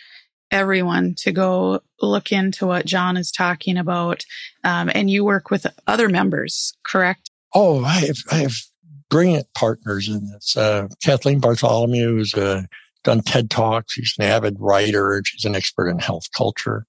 everyone 0.50 1.14
to 1.16 1.32
go 1.32 1.80
look 2.02 2.32
into 2.32 2.66
what 2.66 2.84
John 2.84 3.16
is 3.16 3.30
talking 3.30 3.78
about. 3.78 4.24
Um, 4.64 4.90
and 4.94 5.08
you 5.08 5.24
work 5.24 5.50
with 5.50 5.66
other 5.86 6.08
members, 6.08 6.74
correct? 6.82 7.29
Oh, 7.54 7.84
I 7.84 8.00
have, 8.06 8.18
I 8.30 8.36
have 8.36 8.54
brilliant 9.08 9.46
partners 9.54 10.08
in 10.08 10.26
this. 10.30 10.56
Uh, 10.56 10.88
Kathleen 11.02 11.40
Bartholomew 11.40 12.18
is 12.18 12.34
a 12.34 12.66
done 13.04 13.20
TED 13.22 13.50
Talks. 13.50 13.94
She's 13.94 14.14
an 14.18 14.24
avid 14.24 14.56
writer. 14.58 15.20
She's 15.24 15.44
an 15.44 15.56
expert 15.56 15.88
in 15.88 15.98
health 15.98 16.26
culture. 16.36 16.86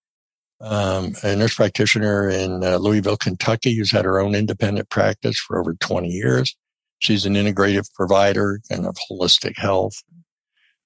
Um, 0.60 1.15
a 1.24 1.36
nurse 1.36 1.56
practitioner 1.56 2.30
in 2.30 2.63
uh, 2.63 2.78
Louisville, 2.78 3.17
Kentucky, 3.17 3.76
who's 3.76 3.91
had 3.91 4.06
her 4.06 4.19
own 4.19 4.36
independent 4.36 4.89
practice 4.89 5.39
for 5.39 5.60
over 5.60 5.74
20 5.74 6.08
years. 6.08 6.56
She's 7.00 7.26
an 7.26 7.34
integrative 7.34 7.91
provider 7.95 8.60
and 8.69 8.86
of 8.86 8.95
holistic 9.10 9.58
health. 9.58 9.95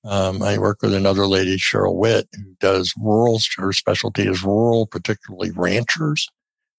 Um, 0.06 0.42
I 0.42 0.58
work 0.60 0.82
with 0.82 0.94
another 0.94 1.28
lady, 1.28 1.58
Cheryl 1.58 1.96
Witt, 1.96 2.30
who 2.34 2.56
does 2.62 2.94
rural. 2.96 3.42
Her 3.58 3.74
specialty 3.74 4.28
is 4.28 4.44
rural, 4.44 4.86
particularly 4.88 5.52
ranchers, 5.52 6.30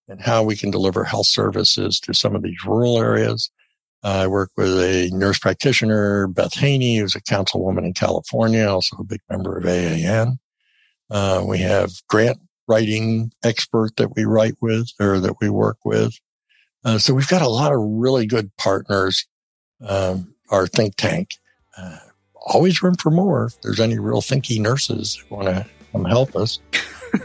and 0.09 0.21
how 0.21 0.42
we 0.42 0.57
can 0.57 0.71
deliver 0.71 1.05
health 1.05 1.27
services 1.27 2.01
to 2.01 2.14
some 2.14 2.35
of 2.35 2.42
these 2.42 2.64
rural 2.64 2.99
areas. 2.99 3.51
I 4.03 4.27
work 4.27 4.51
with 4.57 4.79
a 4.79 5.11
nurse 5.12 5.38
practitioner, 5.38 6.29
Beth 6.29 6.55
Haney, 6.55 6.99
who's 6.99 7.16
a 7.16 7.21
councilwoman 7.21 7.85
in 7.85 7.92
California, 7.92 8.66
also 8.66 8.97
a 8.99 9.05
big 9.05 9.21
member 9.29 9.57
of 9.59 9.64
AAN. 9.64 10.38
Uh, 11.11 11.45
we 11.47 11.59
have 11.59 11.90
grant 12.09 12.38
writing 12.69 13.33
expert 13.45 13.97
that 13.97 14.14
we 14.14 14.25
write 14.25 14.55
with 14.61 14.88
or 15.01 15.19
that 15.21 15.40
we 15.40 15.49
work 15.49 15.79
with. 15.85 16.14
Uh, 16.85 16.99
so 16.99 17.14
we've 17.14 17.29
got 17.29 17.42
a 17.42 17.49
lot 17.49 17.73
of 17.73 17.81
really 17.81 18.27
good 18.27 18.51
partners. 18.57 19.27
Um, 19.87 20.35
our 20.51 20.66
think 20.66 20.95
tank. 20.97 21.31
Uh, 21.77 21.99
always 22.35 22.83
room 22.83 22.95
for 22.95 23.11
more. 23.11 23.47
If 23.47 23.61
there's 23.62 23.81
any 23.81 23.99
real 23.99 24.23
thinky 24.23 24.61
nurses 24.61 25.16
who 25.16 25.35
want 25.35 25.49
to 25.49 25.66
come 25.92 26.05
help 26.05 26.37
us. 26.37 26.61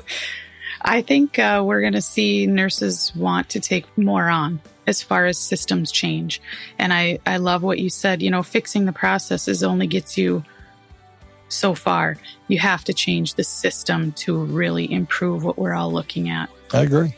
I 0.84 1.02
think 1.02 1.40
uh, 1.40 1.64
we're 1.66 1.82
going 1.82 1.94
to 1.94 2.02
see 2.02 2.48
nurses 2.48 3.12
want 3.16 3.50
to 3.50 3.60
take 3.60 3.86
more 3.98 4.30
on 4.30 4.60
as 4.88 5.02
far 5.02 5.26
as 5.26 5.38
systems 5.38 5.92
change. 5.92 6.42
And 6.78 6.92
I, 6.94 7.20
I 7.26 7.38
love 7.38 7.64
what 7.64 7.80
you 7.80 7.90
said. 7.90 8.22
You 8.22 8.32
know, 8.32 8.44
fixing 8.44 8.86
the 8.86 8.94
processes 8.94 9.64
only 9.64 9.88
gets 9.88 10.18
you 10.18 10.44
so 11.50 11.76
far. 11.76 12.18
You 12.48 12.60
have 12.60 12.84
to 12.86 12.94
change 12.94 13.36
the 13.36 13.44
system 13.44 14.12
to 14.14 14.44
really 14.46 14.92
improve 14.92 15.44
what 15.44 15.58
we're 15.58 15.74
all 15.74 15.92
looking 15.92 16.30
at. 16.30 16.50
I 16.74 16.82
agree. 16.82 17.16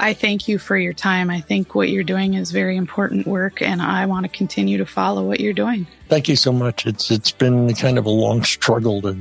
I 0.00 0.14
thank 0.14 0.46
you 0.46 0.58
for 0.58 0.76
your 0.76 0.92
time. 0.92 1.28
I 1.28 1.40
think 1.40 1.74
what 1.74 1.88
you're 1.88 2.04
doing 2.04 2.34
is 2.34 2.52
very 2.52 2.76
important 2.76 3.26
work, 3.26 3.60
and 3.60 3.82
I 3.82 4.06
want 4.06 4.24
to 4.24 4.28
continue 4.28 4.78
to 4.78 4.86
follow 4.86 5.24
what 5.24 5.40
you're 5.40 5.52
doing. 5.52 5.88
Thank 6.08 6.28
you 6.28 6.36
so 6.36 6.52
much. 6.52 6.86
It's 6.86 7.10
it's 7.10 7.32
been 7.32 7.74
kind 7.74 7.98
of 7.98 8.06
a 8.06 8.10
long 8.10 8.44
struggle 8.44 9.02
to 9.02 9.18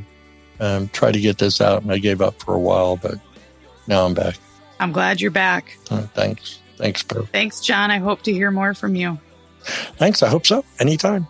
um, 0.59 0.87
try 0.89 1.11
to 1.11 1.19
get 1.19 1.37
this 1.37 1.61
out, 1.61 1.83
and 1.83 1.91
I 1.91 1.97
gave 1.97 2.21
up 2.21 2.41
for 2.41 2.53
a 2.53 2.59
while, 2.59 2.97
but 2.97 3.15
now 3.87 4.05
I'm 4.05 4.13
back. 4.13 4.35
I'm 4.79 4.91
glad 4.91 5.21
you're 5.21 5.31
back. 5.31 5.77
Uh, 5.89 6.01
thanks. 6.13 6.59
Thanks, 6.77 7.03
Bill. 7.03 7.27
Thanks, 7.31 7.61
John. 7.61 7.89
I 7.89 7.97
hope 7.97 8.21
to 8.23 8.33
hear 8.33 8.51
more 8.51 8.73
from 8.73 8.95
you. 8.95 9.19
Thanks. 9.97 10.21
I 10.21 10.29
hope 10.29 10.45
so. 10.45 10.63
Anytime. 10.79 11.27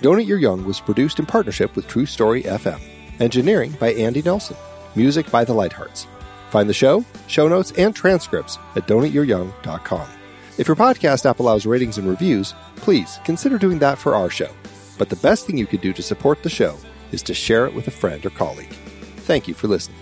Don't 0.00 0.20
Eat 0.20 0.28
Your 0.28 0.38
Young 0.38 0.64
was 0.64 0.80
produced 0.80 1.18
in 1.18 1.26
partnership 1.26 1.74
with 1.74 1.88
True 1.88 2.06
Story 2.06 2.44
FM. 2.44 2.80
Engineering 3.18 3.72
by 3.80 3.92
Andy 3.94 4.22
Nelson. 4.22 4.56
Music 4.94 5.28
by 5.30 5.44
The 5.44 5.52
Lighthearts. 5.52 6.06
Find 6.50 6.68
the 6.68 6.74
show, 6.74 7.04
show 7.26 7.48
notes, 7.48 7.72
and 7.72 7.94
transcripts 7.94 8.58
at 8.76 8.86
don'teatyouryoung.com. 8.86 10.08
If 10.56 10.68
your 10.68 10.76
podcast 10.76 11.28
app 11.28 11.40
allows 11.40 11.66
ratings 11.66 11.98
and 11.98 12.08
reviews, 12.08 12.54
please 12.76 13.18
consider 13.24 13.58
doing 13.58 13.80
that 13.80 13.98
for 13.98 14.14
our 14.14 14.30
show. 14.30 14.50
But 14.98 15.08
the 15.08 15.16
best 15.16 15.46
thing 15.46 15.58
you 15.58 15.66
could 15.66 15.80
do 15.80 15.92
to 15.92 16.02
support 16.02 16.44
the 16.44 16.50
show 16.50 16.76
is 17.10 17.22
to 17.22 17.34
share 17.34 17.66
it 17.66 17.74
with 17.74 17.88
a 17.88 17.92
friend 17.92 18.24
or 18.24 18.30
colleague. 18.30 18.72
Thank 19.26 19.48
you 19.48 19.54
for 19.54 19.66
listening. 19.66 19.98